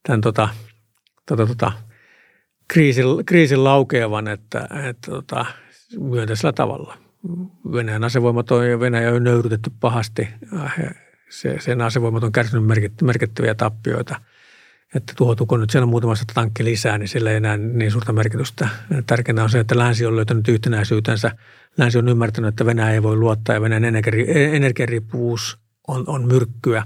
[0.04, 0.50] tämän tota,
[1.26, 1.72] tota, tota,
[2.68, 5.46] kriisin, kriisin laukeavan, että, että tota,
[6.00, 6.98] myönteisellä tavalla.
[7.71, 10.28] Venäjän asevoimat on ja Venäjä on nöyrytetty pahasti.
[11.30, 12.65] Se, sen asevoimat on kärsinyt
[13.01, 14.15] merkittäviä tappioita–
[14.95, 18.69] että tuhoutuuko nyt siellä muutamasta tankki lisää, niin sillä ei enää niin suurta merkitystä.
[19.07, 21.32] Tärkeintä on se, että länsi on löytänyt yhtenäisyytensä.
[21.78, 23.95] Länsi on ymmärtänyt, että Venäjä ei voi luottaa ja Venäjän
[24.53, 26.84] energiariippuvuus on, on myrkkyä.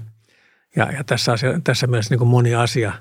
[0.76, 2.92] Ja, ja tässä, asia, tässä mielessä niin moni asia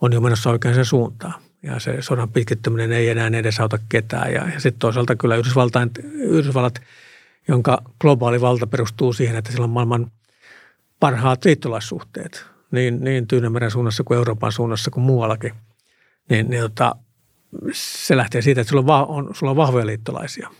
[0.00, 1.34] on jo menossa oikeaan suuntaan.
[1.64, 4.32] Ja se sodan pitkittyminen ei enää edesauta ketään.
[4.32, 6.82] Ja, ja sitten toisaalta kyllä Yhdysvaltain, Yhdysvallat,
[7.48, 10.10] jonka globaali valta perustuu siihen, että sillä on maailman
[11.00, 12.44] parhaat liittolaissuhteet–
[12.74, 15.52] niin, niin Tyynemeren suunnassa kuin Euroopan suunnassa kuin muuallakin,
[16.30, 16.96] niin, niin tota,
[17.72, 20.50] se lähtee siitä, että sulla on, on, sulla on vahvoja liittolaisia.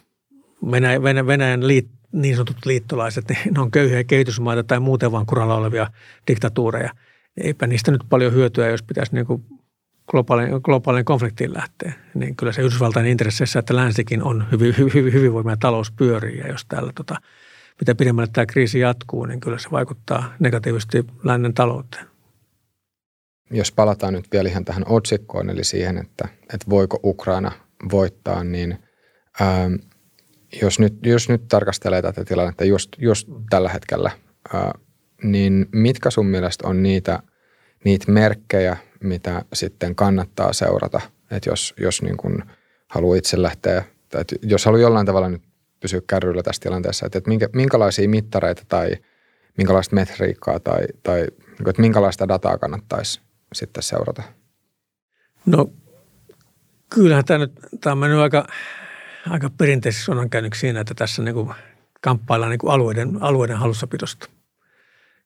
[0.70, 5.54] Venäjän, Venäjän liit, niin sanotut liittolaiset, niin ne on köyhiä kehitysmaita tai muuten vaan kuralla
[5.54, 5.90] olevia
[6.28, 6.90] diktatuureja.
[7.36, 9.44] Eipä niistä nyt paljon hyötyä, jos pitäisi niin kuin
[10.06, 11.92] globaalin, globaalin konfliktiin lähteä.
[12.14, 16.38] Niin kyllä se Yhdysvaltain intresseissä, että länsikin on hyvin, hyvin, hyvinvoima ja talous pyörii.
[16.38, 17.16] Ja jos täällä tota,
[17.80, 22.06] mitä pidemmälle tämä kriisi jatkuu, niin kyllä se vaikuttaa negatiivisesti lännen talouteen.
[23.50, 27.52] Jos palataan nyt vielä ihan tähän otsikkoon, eli siihen, että, että voiko Ukraina
[27.90, 28.78] voittaa, niin
[29.40, 29.74] ää, ähm,
[30.62, 34.10] jos, nyt, jos nyt tarkastelee tätä tilannetta just, just tällä hetkellä,
[34.54, 34.72] ää, äh,
[35.22, 37.22] niin mitkä sun mielestä on niitä,
[37.84, 41.00] niitä merkkejä, mitä sitten kannattaa seurata?
[41.30, 42.42] Että jos, jos niin kuin
[42.88, 45.42] haluaa itse lähteä, tai jos haluaa jollain tavalla nyt
[45.80, 48.96] pysyä kärryillä tässä tilanteessa, että, että minkä, minkälaisia mittareita tai
[49.58, 53.20] minkälaista metriikkaa tai, tai niin että minkälaista dataa kannattaisi
[53.52, 54.22] sitten seurata?
[55.46, 55.70] No
[56.94, 58.46] kyllähän tämä nyt, tämä on mennyt aika,
[59.30, 61.50] aika perinteisesti käynyt siinä, että tässä niin kuin
[62.00, 64.28] kamppaillaan niin kuin alueiden, alueiden hallussapidosta.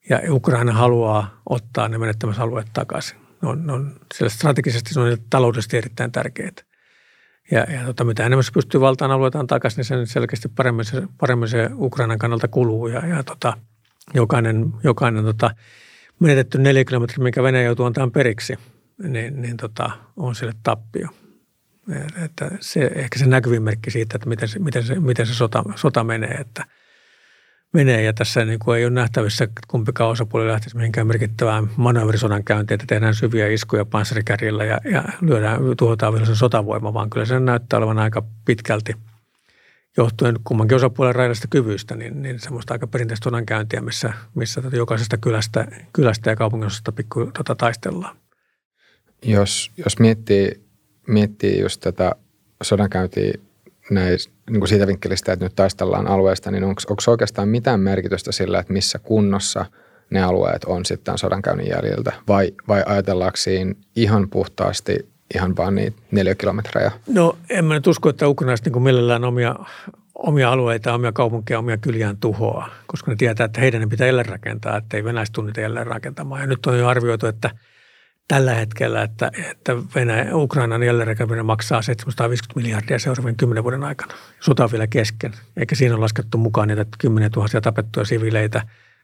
[0.09, 2.41] Ja Ukraina haluaa ottaa ne menettämässä
[2.73, 3.17] takaisin.
[3.41, 6.63] Ne on, ne on strategisesti, se on taloudellisesti erittäin tärkeitä.
[7.51, 11.03] Ja, ja tota, mitä enemmän se pystyy valtaan alueitaan takaisin, niin sen selkeästi paremmin se,
[11.17, 12.87] paremmin se Ukrainan kannalta kuluu.
[12.87, 13.57] Ja, ja tota,
[14.13, 15.51] jokainen, jokainen tota,
[16.19, 18.57] menetetty neljä kilometriä, mikä Venäjä joutuu antamaan periksi,
[19.03, 21.07] niin, niin tota, on sille tappio.
[22.25, 25.63] Että se, ehkä se näkyvin merkki siitä, että miten se, miten se, miten se sota,
[25.75, 26.65] sota menee, että
[27.73, 28.03] menee.
[28.03, 32.75] Ja tässä niin kuin ei ole nähtävissä, että kumpikaan osapuoli lähtisi mihinkään merkittävään manööverisodan käyntiin,
[32.75, 37.39] että tehdään syviä iskuja panssarikärjillä ja, ja lyödään, tuhotaan vielä sen sotavoima, vaan kyllä se
[37.39, 38.93] näyttää olevan aika pitkälti
[39.97, 45.17] johtuen kummankin osapuolen rajallisista kyvyistä, niin, niin semmoista aika perinteistä sodankäyntiä, missä, missä tota jokaisesta
[45.17, 48.17] kylästä, kylästä ja kaupunginosasta pikku tota, taistellaan.
[49.25, 50.69] Jos, jos miettii
[51.09, 52.11] miettii just tätä
[52.63, 53.33] sodankäyntiä
[53.91, 54.17] näin,
[54.49, 58.73] niin kuin siitä vinkkelistä, että nyt taistellaan alueesta, niin onko, oikeastaan mitään merkitystä sillä, että
[58.73, 59.65] missä kunnossa
[60.09, 62.13] ne alueet on sitten sodankäynnin jäljiltä?
[62.27, 66.91] Vai, vai ajatellaanko siinä ihan puhtaasti ihan vaan niitä neljä kilometrejä?
[67.07, 69.55] No en mä nyt usko, että ukrainaiset niin millään omia,
[70.15, 74.77] omia alueita, omia kaupunkeja, omia kyliään tuhoa, koska ne tietää, että heidän pitää jälleen rakentaa,
[74.77, 76.41] että ei venäläiset tunnita jälleen rakentamaan.
[76.41, 77.51] Ja nyt on jo arvioitu, että–
[78.29, 84.13] tällä hetkellä, että, että Venäjä, Ukrainan jälleenrakentaminen maksaa 750 miljardia seuraavien kymmenen vuoden aikana.
[84.39, 88.61] Sota on vielä kesken, eikä siinä ole laskettu mukaan niitä kymmeniä tuhansia tapettuja siviileitä,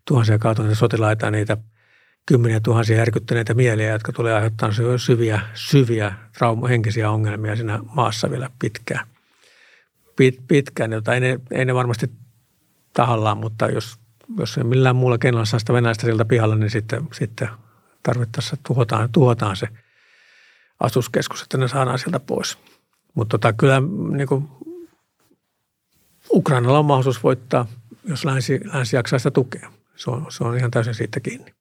[0.08, 1.58] tuhansia kaatuneita sotilaita, niitä
[2.26, 8.50] kymmeniä tuhansia järkyttäneitä mieliä, jotka tulee aiheuttaa syviä, syviä trauma, henkisiä ongelmia siinä maassa vielä
[8.60, 9.08] pitkään.
[10.16, 12.10] Pit, pitkään, jota ei ne, ei ne varmasti
[12.94, 14.00] tahallaan, mutta jos,
[14.40, 17.50] jos millään muulla keinolla saa sitä venäläistä siltä pihalla, niin sitten, sitten
[18.06, 19.68] tarvittaessa tuhotaan, tuhotaan se
[20.80, 22.58] asuskeskus, että ne saadaan sieltä pois.
[23.14, 23.82] Mutta tota, kyllä
[24.12, 24.48] niin kuin,
[26.34, 27.66] Ukrainalla on mahdollisuus voittaa,
[28.04, 29.72] jos länsi, länsi jaksaa sitä tukea.
[29.96, 31.54] Se on, se on ihan täysin siitä kiinni.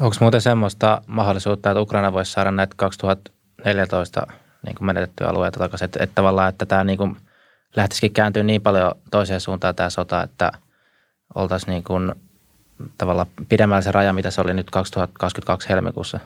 [0.00, 4.26] Onko muuten semmoista mahdollisuutta, että Ukraina voisi saada näitä 2014
[4.66, 7.16] niin kuin menetettyjä alueita takaisin, että, että tavallaan, että tämä niin kuin
[7.76, 10.52] lähtisikin kääntyä niin paljon toiseen suuntaan tämä sota, että
[11.34, 12.14] oltaisiin niin kuin
[12.98, 16.20] tavallaan pidemmällä se raja, mitä se oli nyt 2022 helmikuussa?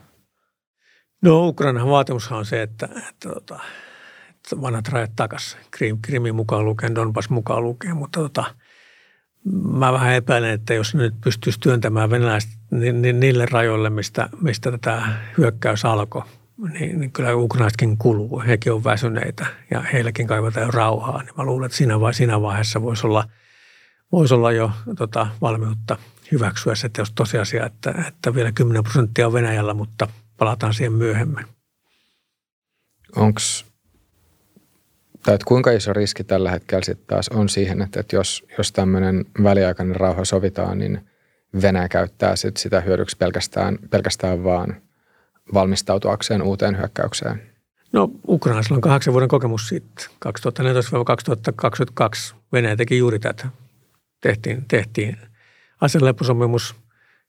[1.23, 3.61] No Ukrainan vaatimushan on se, että, että, että, tota,
[4.29, 5.61] että vanhat rajat takaisin.
[5.71, 8.45] Krim, Krimi mukaan lukee, Donbass mukaan lukee, mutta tota,
[9.73, 14.71] mä vähän epäilen, että jos nyt pystyisi työntämään venäläiset niin, niin niille rajoille, mistä, mistä
[14.71, 15.03] tätä
[15.39, 16.23] hyökkäys alkoi,
[16.73, 18.43] niin, niin kyllä ukrainaisetkin kuluu.
[18.47, 21.23] Hekin on väsyneitä ja heilläkin kaivataan rauhaa.
[21.23, 23.25] Niin mä luulen, että siinä, siinä vaiheessa voisi olla,
[24.13, 25.97] voisi olla jo tota, valmiutta
[26.33, 31.47] hyväksyä se jos tosiasia, että, että vielä 10 prosenttia on Venäjällä, mutta palataan siihen myöhemmin.
[33.17, 33.41] Onko
[35.25, 38.73] tai että kuinka iso riski tällä hetkellä sitten taas on siihen, että, että jos, jos
[38.73, 41.01] tämmöinen väliaikainen rauha sovitaan, niin
[41.63, 44.77] Venäjä käyttää sit sitä hyödyksi pelkästään, pelkästään vaan
[45.55, 47.43] valmistautuakseen uuteen hyökkäykseen?
[47.93, 50.07] No Ukrainassa on kahdeksan vuoden kokemus siitä.
[52.33, 53.49] 2014-2022 Venäjä teki juuri tätä.
[54.21, 55.19] Tehtiin, tehtiin
[55.81, 56.75] aseleposopimus.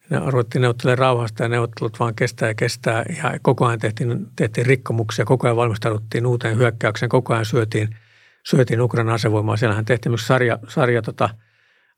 [0.10, 3.06] Ne arvottiin neuvottelemaan rauhasta ja neuvottelut vaan kestää ja kestää.
[3.18, 7.96] Ja koko ajan tehtiin, tehtiin rikkomuksia, koko ajan valmistauduttiin uuteen hyökkäykseen, koko ajan syötiin,
[8.44, 9.58] syötiin Ukrainan asevoimaa.
[9.58, 11.30] Siellähän tehtiin myös sarja, sarja tota,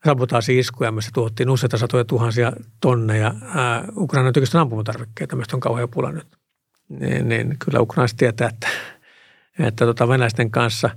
[0.06, 2.51] sabotaasi-iskuja, missä tuottiin useita satoja tuhansia
[2.82, 6.28] tonneja ää, Ukrainan tykistä ampumatarvikkeita, mistä on kauhean pula nyt.
[6.89, 8.68] Niin, niin kyllä Ukrainaiset tietää, että,
[9.60, 10.89] että tota venäläisten kanssa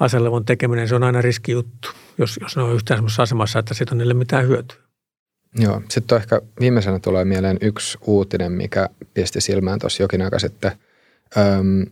[0.00, 1.88] aselevon tekeminen, se on aina riskijuttu
[2.18, 4.76] jos, jos ne on yhtään semmoisessa asemassa, että siitä on niille mitään hyötyä.
[5.58, 10.72] Joo, sitten ehkä viimeisenä tulee mieleen yksi uutinen, mikä pisti silmään tuossa jokin aika sitten,
[11.38, 11.86] äm,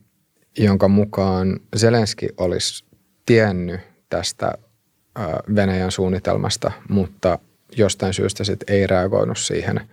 [0.59, 2.85] jonka mukaan Zelenski olisi
[3.27, 3.81] tiennyt
[4.11, 5.23] tästä ä,
[5.55, 7.39] Venäjän suunnitelmasta, mutta
[7.77, 9.85] jostain syystä sitten ei reagoinut siihen ä,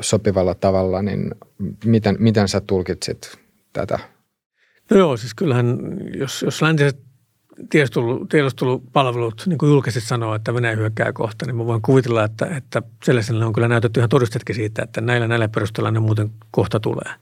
[0.00, 1.30] sopivalla tavalla, niin
[1.84, 3.38] miten, miten sä tulkitsit
[3.72, 3.98] tätä?
[4.90, 5.78] No joo, siis kyllähän
[6.14, 6.98] jos, jos läntiset
[7.70, 12.46] tiedustelu, tiedustelupalvelut niin kuin julkisesti sanoo, että Venäjä hyökkää kohta, niin mä voin kuvitella, että,
[12.56, 16.80] että sellaiselle on kyllä näytetty ihan todistetkin siitä, että näillä näillä perusteella ne muuten kohta
[16.80, 17.14] tulee.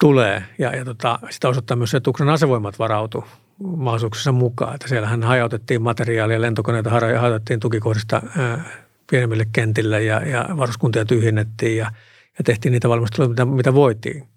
[0.00, 0.44] Tulee.
[0.58, 3.24] Ja, ja tota, sitä osoittaa myös se, että Ukrainan asevoimat varautu
[3.58, 4.74] mahdollisuuksissa mukaan.
[4.74, 8.64] Että siellähän hajautettiin materiaalia, lentokoneita hajautettiin tukikohdista ää,
[9.10, 11.90] pienemmille kentille ja, ja varuskuntia tyhjennettiin ja,
[12.38, 14.28] ja tehtiin niitä valmisteluja, mitä, mitä voitiin.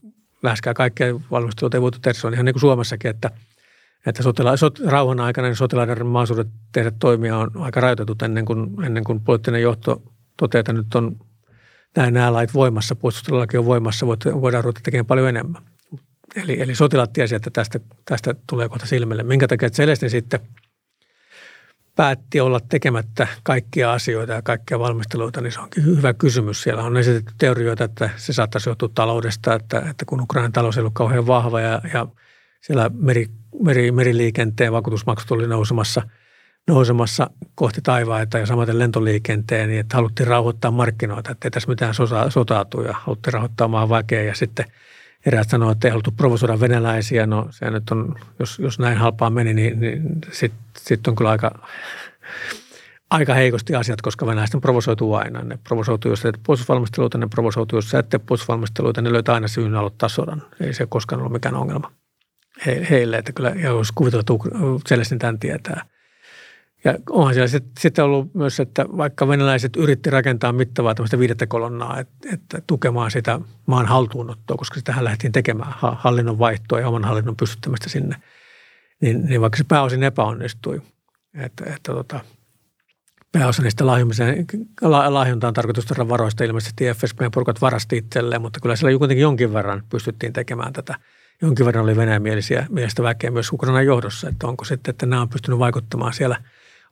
[0.44, 2.20] Läheskään kaikkia valmisteluita ei voitu tehdä.
[2.20, 3.32] Se on ihan niin kuin Suomessakin, että–
[4.08, 8.84] että sotila, sot, rauhan aikana niin sotilaiden mahdollisuudet tehdä toimia on aika rajoitetut ennen kuin,
[8.86, 10.02] ennen kuin poliittinen johto
[10.38, 11.20] toteaa, että nyt on
[11.96, 14.08] näin nämä lait voimassa, puolustuslaki on voimassa,
[14.42, 15.62] voidaan ruveta tekemään paljon enemmän.
[16.36, 19.24] Eli, eli sotilaat tiesi, että tästä, tästä tulee kohta silmille.
[19.24, 20.40] Minkä takia Celestin sitten
[21.98, 26.62] päätti olla tekemättä kaikkia asioita ja kaikkia valmisteluita, niin se onkin hyvä kysymys.
[26.62, 30.82] Siellä on esitetty teorioita, että se saattaisi johtua taloudesta, että, että kun Ukrainan talous ei
[30.82, 32.08] ollut kauhean vahva ja, ja
[32.62, 33.28] siellä meri,
[33.64, 36.02] meri, meriliikenteen vakuutusmaksut oli nousemassa,
[36.68, 41.94] nousemassa kohti taivaita ja samaten lentoliikenteen, niin että haluttiin rauhoittaa markkinoita, että ei tässä mitään
[41.94, 44.66] sotaa, sotaa ja haluttiin rauhoittaa maan väkeä ja sitten–
[45.26, 47.26] eräät sanoivat, että ei haluttu provosoida venäläisiä.
[47.28, 50.02] No se nyt on, jos, jos näin halpaa meni, niin, niin
[50.32, 51.68] sitten sit on kyllä aika,
[53.10, 55.42] aika heikosti asiat, koska venäläisten provosoituu aina.
[55.42, 59.48] Ne provosoituu, jos teet puolustusvalmisteluita, ne provosoituu, jos sä et tee puolustusvalmisteluita, ne löytää aina
[59.48, 60.44] syyn aloittaa sodan.
[60.62, 61.92] Ei se koskaan ollut mikään ongelma
[62.90, 64.26] heille, että kyllä, jos kuvitellaan,
[64.76, 65.86] että Selestin tämän tietää–
[66.84, 72.00] ja onhan siellä sitten ollut myös, että vaikka venäläiset yritti rakentaa mittavaa tämmöistä viidettä kolonnaa,
[72.00, 77.36] että, että tukemaan sitä maan haltuunottoa, koska sitähän lähdettiin tekemään hallinnon vaihtoa ja oman hallinnon
[77.36, 78.16] pystyttämistä sinne,
[79.02, 80.82] niin, niin vaikka se pääosin epäonnistui,
[81.34, 82.20] että, että tota,
[83.32, 83.86] pääosa niistä
[85.10, 90.34] lahjontaan tarkoitusta varoista ilmeisesti FSBn porukat varasti itselleen, mutta kyllä siellä kuitenkin jonkin verran pystyttiin
[90.34, 90.96] tekemään tätä.
[91.42, 95.30] Jonkin verran oli venäjämielisiä mielestä väkeä myös Ukrainan johdossa, että onko sitten, että nämä on
[95.30, 96.38] pystynyt vaikuttamaan siellä–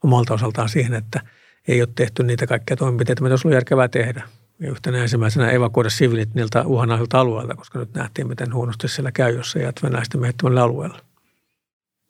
[0.06, 1.22] omalta osaltaan siihen, että
[1.68, 4.24] ei ole tehty niitä kaikkia toimenpiteitä, mitä olisi ollut järkevää tehdä.
[4.60, 9.36] Ja yhtenä ensimmäisenä evakuoida sivilit niiltä uhanaisilta alueilta, koska nyt nähtiin, miten huonosti siellä käy,
[9.36, 10.98] jos se jäät venäläisten miehittämälle alueelle.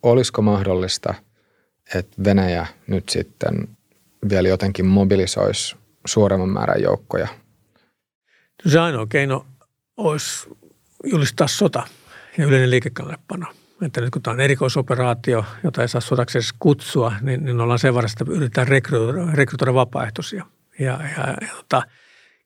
[0.04, 1.14] Olisiko mahdollista,
[1.96, 3.68] että Venäjä nyt sitten
[4.30, 5.76] vielä jotenkin mobilisoisi
[6.06, 7.28] suuremman määrän joukkoja?
[8.68, 9.46] Se ainoa keino
[9.98, 10.50] olisi
[11.04, 11.84] julistaa sota
[12.38, 13.48] ja yleinen liikekannallepano–
[13.82, 17.80] että nyt kun tämä on erikoisoperaatio, jota ei saa sodaksi edes kutsua, niin, niin ollaan
[17.80, 20.46] sen varassa, että yritetään rekrytoida, rekrytoida vapaaehtoisia.
[20.80, 21.84] Ja, ja, ja, tota,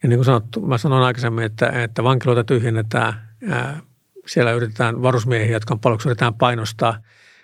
[0.04, 3.14] ja niin kuin sanottu, mä sanoin aikaisemmin, että, että vankiloita tyhjennetään,
[3.50, 3.80] ää,
[4.26, 7.00] siellä yritetään varusmiehiä, jotka on paljon, yritetään painostaa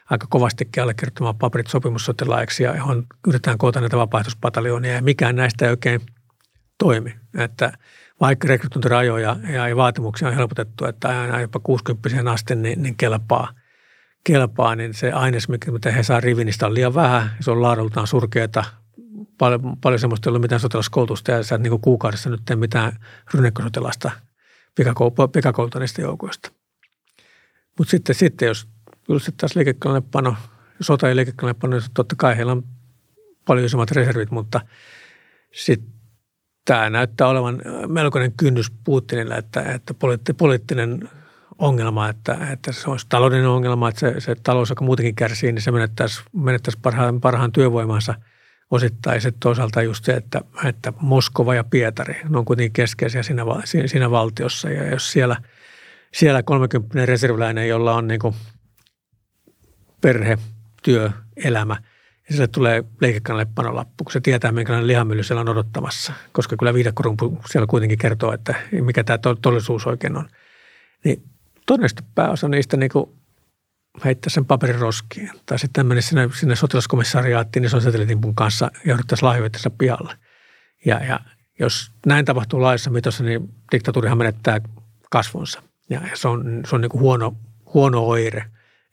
[0.10, 5.72] aika kovastikin allekirjoittamaan paperit sopimussotilaiksi ja johon yritetään koota näitä vapaaehtoispataljonia ja mikään näistä ei
[5.72, 6.02] oikein
[6.78, 7.16] toimi.
[7.38, 7.72] Että
[8.22, 9.36] vaikka rekrytointirajoja
[9.70, 13.50] ja vaatimuksia on helpotettu, että aina jopa 60 asti niin, niin kelpaa–
[14.26, 17.32] kelpaa, niin se aines, mitä he saa rivinistä on liian vähän.
[17.40, 18.64] Se on laadultaan surkeata.
[19.38, 23.00] Paljon, paljon semmoista ei ollut mitään sotilaskoulutusta ja sä niin kuukaudessa nyt tee mitään
[23.34, 24.12] rynnäkkösotilasta
[25.32, 26.52] pikakouluta niistä joukoista.
[27.78, 28.68] Mutta sitten, sitten jos
[29.10, 30.36] julistettaisiin liikekannepano,
[30.82, 32.64] sota- ja liikekannepano, niin totta kai heillä on
[33.46, 34.62] paljon isommat reservit, mutta
[35.52, 35.90] sitten
[36.66, 39.94] tämä näyttää olevan melkoinen kynnys Putinille, että, että
[40.38, 41.10] poliittinen
[41.58, 45.62] ongelma, että, että se olisi taloudellinen ongelma, että se, se talous, joka muutenkin kärsii, niin
[45.62, 48.16] se menettäisi, menettäisi parhaan, parhaan työvoimansa
[48.72, 49.22] osittain.
[49.22, 53.44] Sitten toisaalta just se, että, että Moskova ja Pietari, ne on kuitenkin keskeisiä siinä,
[53.86, 54.70] siinä valtiossa.
[54.70, 55.36] Ja jos siellä,
[56.14, 58.20] siellä 30 reserviläinen, jolla on niin
[60.02, 60.38] perhe,
[60.84, 61.10] työ,
[61.44, 61.78] elämä,
[62.30, 62.84] ja sille tulee
[63.56, 66.14] panolappu, kun se tietää, minkälainen lihamylly siellä on odottamassa.
[66.32, 70.30] Koska kyllä viidakkorumpu siellä kuitenkin kertoo, että mikä tämä todellisuus oikein on.
[71.04, 71.24] Niin
[71.66, 72.92] todennäköisesti pääosa niistä niin
[74.06, 75.32] heittää sen paperin roskiin.
[75.46, 80.16] Tai sitten menisi sinne, sinne sotilaskomissariaattiin, niin se on setelitimpun kanssa jouduttaisiin lahjoitteessa pihalle.
[80.86, 81.20] Ja, ja
[81.60, 84.62] jos näin tapahtuu laissa mitossa, niin diktatuurihan menettää
[85.12, 85.62] kasvonsa.
[85.90, 87.36] Ja, ja se on, se on niin kuin huono,
[87.74, 88.46] huono oire,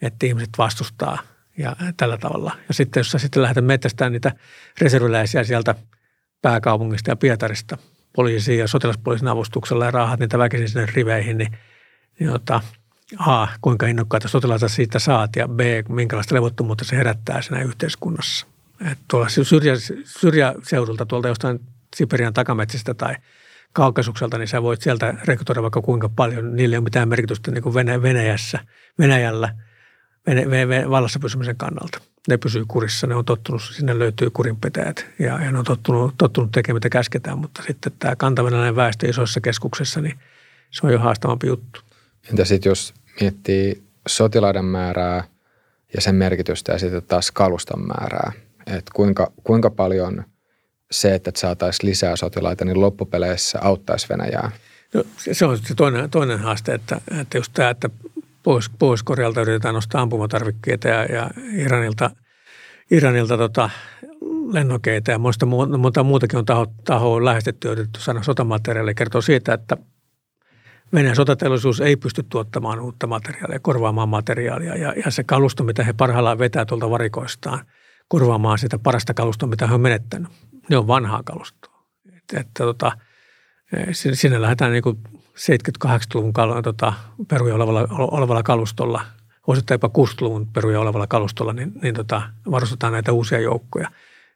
[0.03, 1.18] että ihmiset vastustaa
[1.59, 2.57] ja tällä tavalla.
[2.68, 4.33] Ja sitten jos sä sitten lähdet metsästään niitä
[4.81, 5.75] reserviläisiä sieltä
[6.43, 7.79] pääkaupungista ja Pietarista
[8.16, 11.57] poliisiin ja sotilaspoliisin avustuksella ja raahat niitä väkisin sinne riveihin, niin–
[12.23, 12.61] jota
[13.18, 18.47] A, kuinka innokkaita sotilaita siitä saat ja B, minkälaista levottomuutta se herättää siinä yhteiskunnassa.
[18.91, 21.61] Et tuolla syrjä, syrjäseudulta tuolta jostain
[21.97, 23.14] Siperian takametsistä tai
[23.73, 26.57] Kaukasukselta, niin sä voit sieltä rekrytoida vaikka kuinka paljon.
[26.57, 28.59] Niillä ei ole mitään merkitystä niin kuin Venäjässä,
[28.99, 29.55] Venäjällä
[30.27, 32.01] Venä, vallassa pysymisen kannalta.
[32.29, 36.53] Ne pysyy kurissa, ne on tottunut, sinne löytyy kurinpetäjät ja, ja ne on tottunut, tottunut
[36.53, 40.18] tekemään mitä käsketään, mutta sitten tämä kantavenäläinen väestö isoissa keskuksissa, niin
[40.70, 41.81] se on jo haastavampi juttu.
[42.31, 45.25] Entä sitten jos miettii sotilaiden määrää
[45.95, 48.33] ja sen merkitystä ja sitten taas kaluston määrää,
[48.66, 50.25] että kuinka, kuinka paljon
[50.91, 54.51] se, että saataisiin lisää sotilaita, niin loppupeleissä auttaisi Venäjää?
[54.95, 57.91] No, se on se toinen, toinen haaste, että, että just tämä, että
[58.43, 62.11] Pohjois, Pohjois-Korealta yritetään nostaa ampumatarvikkeita ja, ja Iranilta,
[62.91, 63.70] Iranilta tota,
[64.53, 65.47] lennokeita ja monta,
[65.79, 68.95] monta muutakin on taho, taho lähestetty ja yritetty saada sotamateriaalia.
[68.95, 69.77] Kertoo siitä, että
[70.95, 75.93] Venäjän sotateollisuus ei pysty tuottamaan uutta materiaalia, korvaamaan materiaalia ja, ja se kalusto, mitä he
[75.93, 77.66] parhaillaan vetää tuolta varikoistaan,
[78.09, 80.32] korvaamaan sitä parasta kalustoa, mitä he on menettänyt,
[80.70, 81.84] ne on vanhaa kalustoa.
[82.16, 82.93] Että, että tota,
[83.93, 86.93] sinne lähdetään niin kuin 78-luvun kal, tota,
[87.28, 89.01] peruja olevalla, olevalla kalustolla,
[89.47, 93.90] osittain jopa 60-luvun peruja olevalla kalustolla, niin, niin tota, varustetaan näitä uusia joukkoja.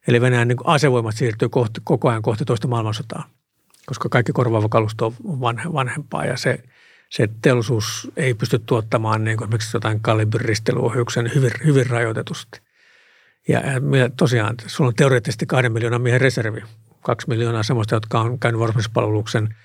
[0.08, 3.28] Eli Venäjän niin asevoimat siirtyy kohti, koko ajan kohti toista maailmansotaa,
[3.86, 5.40] koska kaikki korvaava kalusto on
[5.72, 6.58] vanhempaa ja se,
[7.10, 12.60] se teollisuus ei pysty tuottamaan niin kuin esimerkiksi jotain kalibriristelyohjuksen hyvin, hyvin rajoitetusti.
[13.48, 13.60] Ja,
[14.16, 16.60] tosiaan, sulla on teoreettisesti kahden miljoonan miehen reservi.
[17.00, 19.48] Kaksi miljoonaa sellaista, jotka on käynyt varusmiespalveluksen–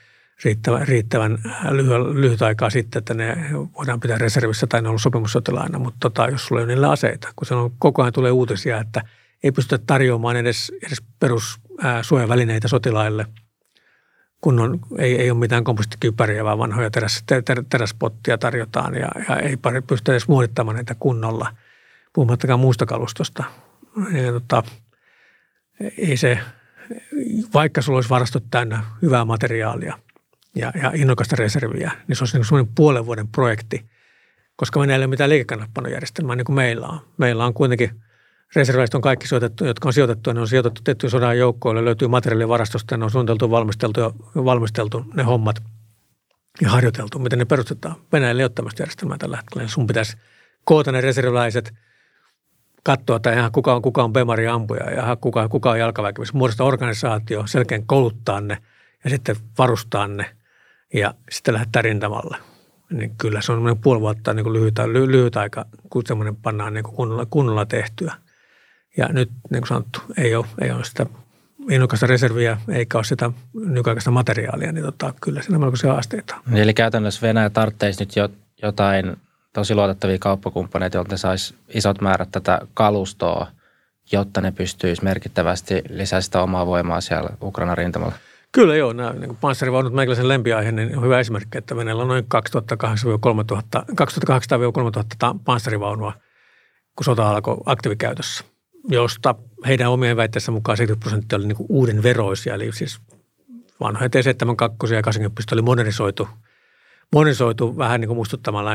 [0.44, 1.38] riittävän, riittävän
[1.70, 3.38] lyhy- lyhyt aikaa sitten, että ne
[3.78, 6.90] voidaan pitää reservissä tai ne on ollut sopimussotilaina, mutta tota, jos sulla ei ole niillä
[6.90, 9.02] aseita, kun se on, koko ajan tulee uutisia, että
[9.44, 13.26] ei pystytä tarjoamaan edes, edes perussuojavälineitä sotilaille,
[14.42, 19.36] kun on, ei, ei ole mitään kompostikypäriä, vaan vanhoja teräs, ter, teräspottia tarjotaan ja, ja
[19.39, 21.56] ei pystytä edes muodittamaan näitä kunnolla,
[22.14, 23.44] puhumattakaan muusta kalustosta.
[24.24, 24.64] Ja, tota,
[25.98, 26.39] ei se,
[27.54, 29.98] vaikka sulla olisi varastot täynnä hyvää materiaalia–
[30.56, 33.86] ja, ja innokasta reserviä, niin se olisi niin semmoinen puolen vuoden projekti,
[34.56, 37.00] koska meillä ei ole mitään liikekannallepanojärjestelmää niin kuin meillä on.
[37.18, 38.02] Meillä on kuitenkin
[38.56, 42.97] reserviläiset on kaikki sijoitettu, jotka on sijoitettu, ne on sijoitettu tiettyyn sodan joukkoille, löytyy materiaalivarastosta,
[42.97, 45.64] ne on suunniteltu, valmisteltu ja valmisteltu ne hommat
[46.62, 47.95] ja harjoiteltu, miten ne perustetaan.
[48.12, 49.68] Venäjällä ei ole tämmöistä järjestelmää tällä hetkellä.
[49.68, 50.18] Sun pitäisi
[50.64, 51.74] koota ne reserviläiset,
[52.84, 56.68] katsoa, että ihan kuka on, kuka on Bemari ampuja ja kuka, kuka on jalkaväkimies, muodostaa
[56.68, 58.58] organisaatio, selkeän kouluttaa ne
[59.04, 60.26] ja sitten varustaa ne–
[60.93, 62.38] ja sitten lähdetään rintamalle.
[62.91, 66.84] Niin kyllä se on puoli vuotta niin kuin lyhyt, lyhyt aika, kun semmoinen pannaan niin
[66.84, 68.14] kuin kunnolla, kunnolla tehtyä.
[68.98, 71.06] Ja nyt, niin kuin sanottu, ei ole, ei ole sitä
[71.70, 76.36] innokasta reserviä eikä ole sitä nykyaikaista materiaalia, niin tota, kyllä siinä on melkoisia haasteita.
[76.54, 78.30] Eli käytännössä Venäjä tarvitsisi nyt jo,
[78.62, 79.18] jotain
[79.54, 83.48] tosi luotettavia kauppakumppaneita, joilta saisi isot määrät tätä kalustoa,
[84.12, 88.14] jotta ne pystyisi merkittävästi lisää sitä omaa voimaa siellä Ukraina rintamalla.
[88.52, 92.26] Kyllä joo, nämä niin panssarivaunut meikäläisen lempiaihe, niin on hyvä esimerkki, että Venäjällä on noin
[92.36, 92.38] 2800-3000
[95.46, 96.14] panssarivaunua,
[96.96, 98.44] kun sota alkoi aktiivikäytössä,
[98.90, 99.36] josta
[99.68, 103.00] heidän omien väitteensä mukaan 70 prosenttia oli niin kuin uuden veroisia, eli siis
[103.80, 106.28] vanhoja T-72 ja 80 oli modernisoitu,
[107.14, 108.66] modernisoitu vähän niin kuin muistuttamaan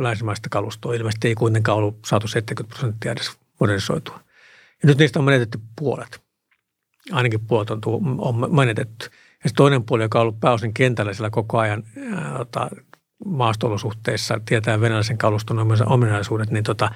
[0.00, 0.94] länsimaista kalustoa.
[0.94, 4.20] Ilmeisesti ei kuitenkaan ollut saatu 70 prosenttia edes modernisoitua.
[4.82, 6.24] Ja nyt niistä on menetetty puolet
[7.12, 9.10] ainakin puolet on, tuu, on menetetty.
[9.44, 11.82] Ja se toinen puoli, joka on ollut pääosin kentällä siellä koko ajan
[12.12, 12.70] ää,
[13.24, 16.90] maastoolosuhteissa, tietää venäläisen kaluston ominaisuudet, niin tota,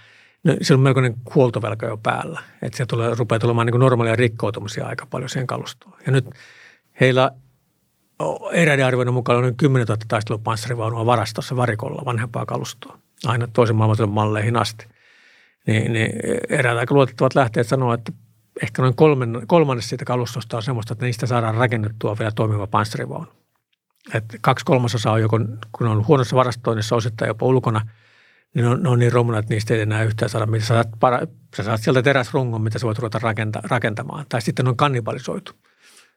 [0.45, 2.43] no, se on melkoinen huoltovelka jo päällä.
[2.63, 5.95] Että se tulee, rupeaa tulemaan niin normaalia rikkoutumisia aika paljon siihen kalustoon.
[6.07, 6.31] Ja nyt
[7.01, 7.31] heillä
[8.53, 14.11] eräiden arvioiden mukaan on noin 10 000 taistelupanssarivaunua varastossa varikolla vanhempaa kalustoa, aina toisen maailmansodan
[14.11, 14.87] malleihin asti.
[15.67, 16.13] Niin, niin
[16.49, 18.13] eräät aika luotettavat lähteet sanoo, että
[18.63, 23.27] ehkä noin kolmen, kolmannes siitä kalustosta on semmoista, että niistä saadaan rakennettua vielä toimiva panssarivaunu.
[24.15, 25.39] Et kaksi kolmasosaa on joko,
[25.73, 27.89] kun on huonossa varastoinnissa osittain jopa ulkona,
[28.55, 30.89] niin ne on, ne on niin romuna, että niistä ei enää yhtään saada, mitä saat,
[31.01, 31.21] para,
[31.57, 34.27] sä saat sieltä teräsrungon, mitä sä voit ruveta rakenta, rakentamaan.
[34.29, 35.53] Tai sitten on kannibalisoitu.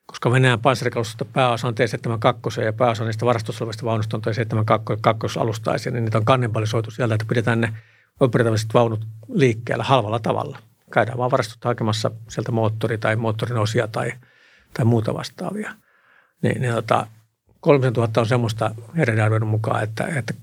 [0.06, 6.06] Koska Venäjän panssarikalustosta pääosa on T-72 ja pääosa niistä varastossa vaunusta on T-72 alustaisia, niin
[6.06, 7.74] niitä on kannibalisoitu sieltä, että pidetään ne
[8.20, 10.60] operatiiviset vaunut liikkeellä halvalla tavalla–
[10.92, 14.14] käydään vaan varastot hakemassa sieltä moottori tai moottorin osia tai,
[14.74, 15.74] tai muuta vastaavia.
[16.42, 17.08] Niin, niin tota,
[17.60, 19.16] 3000 on semmoista eri
[19.46, 20.34] mukaan, että, että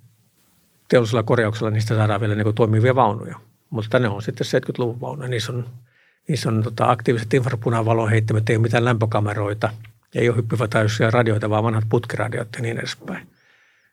[0.89, 3.37] teollisella korjauksella niistä saadaan vielä niin toimivia vaunuja.
[3.71, 5.29] Mutta ne on sitten 70-luvun vaunuja.
[5.29, 5.67] Niissä on,
[6.29, 9.71] niissä on tota, aktiiviset infrapunavalon heittämät, ei ole mitään lämpökameroita,
[10.15, 13.29] ei ole hyppyvätäysiä radioita, vaan vanhat putkiradioit ja niin edespäin.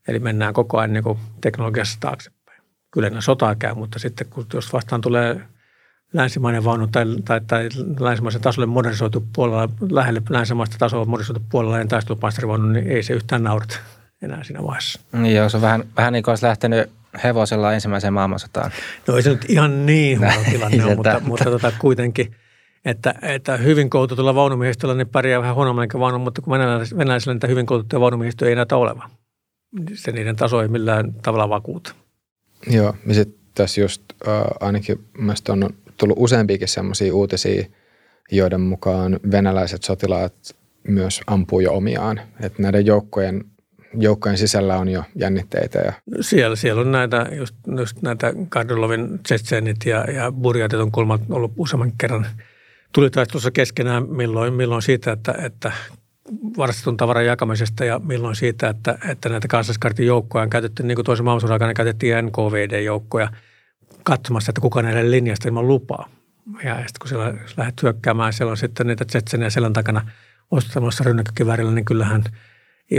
[0.08, 2.62] Eli mennään koko ajan niin teknologiassa taaksepäin.
[2.92, 5.42] Kyllä ne sotaa käy, mutta sitten kun jos vastaan tulee
[6.14, 7.70] länsimainen vaunu tai, tai, tai
[8.00, 13.44] länsimaisen tasolle modernisoitu puolella, lähelle länsimaista tasoa modernisoitu puolella ja taistelupanssarivaunu, niin ei se yhtään
[13.44, 13.78] naurata
[14.22, 15.00] enää siinä vaiheessa.
[15.14, 16.90] Niin joo, se on vähän, vähän niin kuin olisi lähtenyt
[17.24, 18.72] hevosella ensimmäiseen maailmansotaan.
[19.08, 22.36] No ei se nyt ihan niin huono tilanne ole, mutta, mutta tota, kuitenkin,
[22.86, 26.52] että, että hyvin koulutetulla vaunumiehistöllä ne pärjää vähän huonommin vaunu, mutta kun
[26.98, 29.10] venäläisillä niitä hyvin koulutettuja vaunumiehistöjä ei näytä olevan.
[29.94, 31.96] Se niiden taso ei millään tavalla vakuuta.
[32.68, 37.66] Joo, ja sitten tässä just äh, ainakin mielestäni on tullut useampiakin sellaisia uutisia,
[38.32, 40.34] joiden mukaan venäläiset sotilaat
[40.88, 42.22] myös ampuu jo omiaan.
[42.42, 43.46] Että näiden joukkojen,
[43.98, 45.80] joukkojen sisällä on jo jännitteitä.
[45.80, 45.94] Ja...
[46.22, 51.54] Siellä, siellä on näitä, just, just näitä Kardolovin tsetseenit ja, ja burjatit on kulmat ollut
[51.58, 52.28] useamman kerran
[52.94, 55.72] tulitaistelussa keskenään, milloin, milloin siitä, että, että
[56.58, 61.06] varastetun tavaran jakamisesta ja milloin siitä, että, että näitä kansalliskartin joukkoja on käytetty, niin kuin
[61.06, 63.30] toisen maailmansodan aikana käytettiin NKVD-joukkoja
[64.04, 66.10] katsomassa, että kuka näille linjasta ilman lupaa.
[66.64, 70.12] Ja sitten kun siellä lähdet hyökkäämään, siellä on sitten niitä Tsetseniä selän takana
[70.52, 72.24] ostamassa rynnäkkökiväärillä, niin kyllähän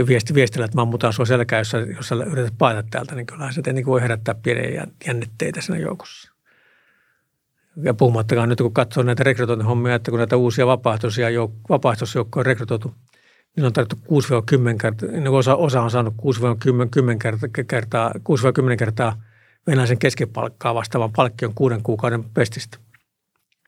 [0.07, 3.73] viesti, viestillä, että ammutaan sua selkää, jos jos sä yrität paeta täältä, niin kyllähän se
[3.73, 6.31] niin voi herättää pieniä jännitteitä siinä joukossa.
[7.83, 12.45] Ja puhumattakaan nyt, kun katsoo näitä rekrytointihommia, että kun näitä uusia vapaaehtoisia jouk- vapaaehtoisjoukkoja on
[12.45, 12.95] rekrytoitu,
[13.55, 13.95] niin on tarvittu
[14.73, 18.11] 6-10 kertaa, niin osa, osa on saanut 6-10 kertaa, kertaa,
[18.73, 19.21] 6-10 kertaa
[19.67, 22.77] venäläisen keskipalkkaa vastaavan palkkion kuuden kuukauden pestistä.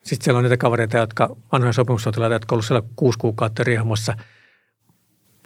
[0.04, 4.16] Sitten siellä on niitä kavereita, jotka vanhoja sopimussotilaita, jotka ovat olleet siellä kuusi kuukautta riehumassa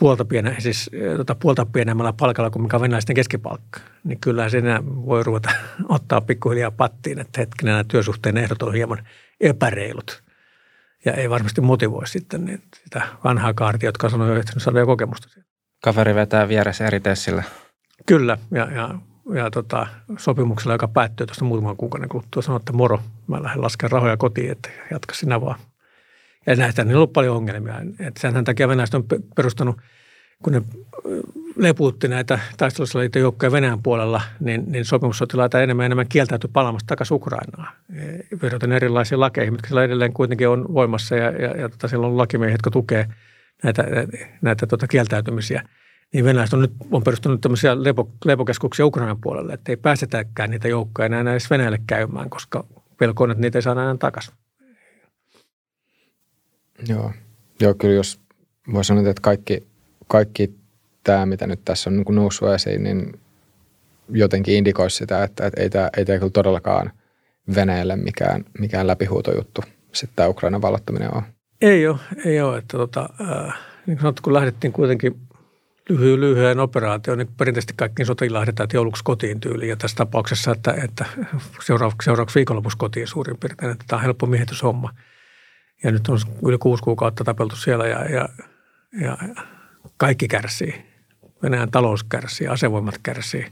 [0.03, 3.79] puolta, pienä, siis, tota, puolta pienemmällä palkalla kuin mikä on venäläisten keskipalkka.
[4.03, 5.49] Niin kyllä siinä voi ruveta
[5.89, 9.07] ottaa pikkuhiljaa pattiin, että hetkinen nämä työsuhteen ehdot on hieman
[9.41, 10.23] epäreilut.
[11.05, 14.85] Ja ei varmasti motivoi sitten niin sitä vanhaa kaartia, jotka sanoo jo ehtinyt saada jo
[14.85, 15.27] kokemusta.
[15.83, 17.43] Kaveri vetää vieressä eri tessillä.
[18.05, 18.95] Kyllä, ja, ja
[19.33, 19.87] ja tota,
[20.17, 24.51] sopimuksella, joka päättyy tuosta muutaman kuukauden kuluttua, sanoi, että moro, mä lähden laskemaan rahoja kotiin,
[24.51, 25.59] että jatka sinä vaan.
[26.45, 27.81] Ja näistä on ollut paljon ongelmia.
[27.99, 29.77] Että senhän takia venäläiset on perustanut,
[30.43, 30.61] kun ne
[31.55, 37.73] lepuutti näitä taistelusliiton joukkoja Venäjän puolella, niin, niin sopimussotilaita enemmän enemmän kieltäytyi palaamasta takaisin Ukrainaan.
[38.41, 42.17] Vedoten erilaisiin lakeihin, mitkä siellä edelleen kuitenkin on voimassa ja, ja, ja tota, siellä on
[42.17, 43.07] lakimiehiä, jotka tukee
[43.63, 43.83] näitä,
[44.41, 45.63] näitä tota, kieltäytymisiä–
[46.13, 50.67] niin venäläiset on nyt on perustanut tämmöisiä lepo, lepokeskuksia Ukrainan puolelle, että ei päästetäkään niitä
[50.67, 52.65] joukkoja enää edes Venäjälle käymään, koska
[52.99, 54.33] pelko on, että niitä ei saada enää takaisin.
[56.87, 57.11] Joo.
[57.59, 58.19] Joo, kyllä jos
[58.73, 59.67] voi sanoa, että kaikki,
[60.07, 60.53] kaikki
[61.03, 63.19] tämä, mitä nyt tässä on niin noussut esiin, niin
[64.09, 66.91] jotenkin indikoisi sitä, että, että ei tämä, ei tämä kyllä todellakaan
[67.55, 69.61] Venäjälle mikään, mikään läpihuutojuttu
[69.93, 71.23] sitten tämä Ukrainan vallottaminen on.
[71.61, 72.57] Ei ole, ei ole.
[72.57, 73.53] Että tota, äh,
[73.85, 75.19] niin kuin sanottu, kun lähdettiin kuitenkin
[75.89, 79.69] lyhyen, lyhyen operaatioon, niin perinteisesti kaikkiin sotiin lähdetään jouluksi kotiin tyyliin.
[79.69, 81.05] Ja tässä tapauksessa, että, että
[81.65, 84.93] seuraavaksi, seuraavaksi viikonlopuksi kotiin suurin piirtein, että tämä on helppo miehityshomma.
[85.83, 88.29] Ja nyt on yli kuusi kuukautta tapeltu siellä ja, ja,
[89.01, 89.17] ja
[89.97, 90.93] kaikki kärsii.
[91.43, 93.45] Venäjän talous kärsii, asevoimat kärsii,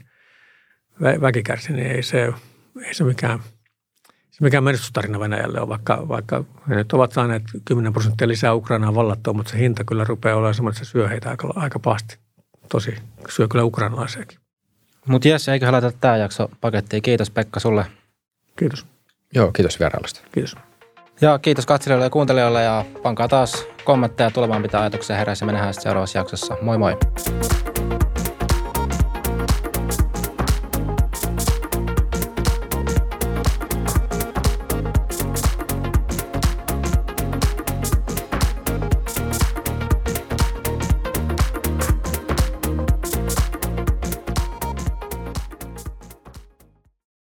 [1.02, 2.32] vä, väki kärsii, niin ei se,
[2.86, 3.40] ei se mikään,
[4.30, 8.94] se mikään menestystarina Venäjälle on, vaikka, vaikka he nyt ovat saaneet 10 prosenttia lisää Ukrainaan
[8.94, 12.18] vallattua, mutta se hinta kyllä rupeaa olemaan semmoinen, että se syö heitä aika, aika pahasti
[12.68, 12.96] tosi,
[13.28, 14.38] syö kyllä ukrainalaisiakin.
[15.06, 17.02] Mutta jes, eiköhän laiteta tämä jakso pakettiin.
[17.02, 17.86] Kiitos Pekka sulle.
[18.58, 18.86] Kiitos.
[19.34, 20.20] Joo, kiitos vierailusta.
[20.32, 20.56] Kiitos.
[21.22, 25.44] Ja kiitos katselijoille ja kuuntelijoille ja pankaa taas kommentteja tulemaan mitä ajatuksia heräisi.
[25.44, 26.56] Me nähdään seuraavassa jaksossa.
[26.62, 26.96] Moi moi.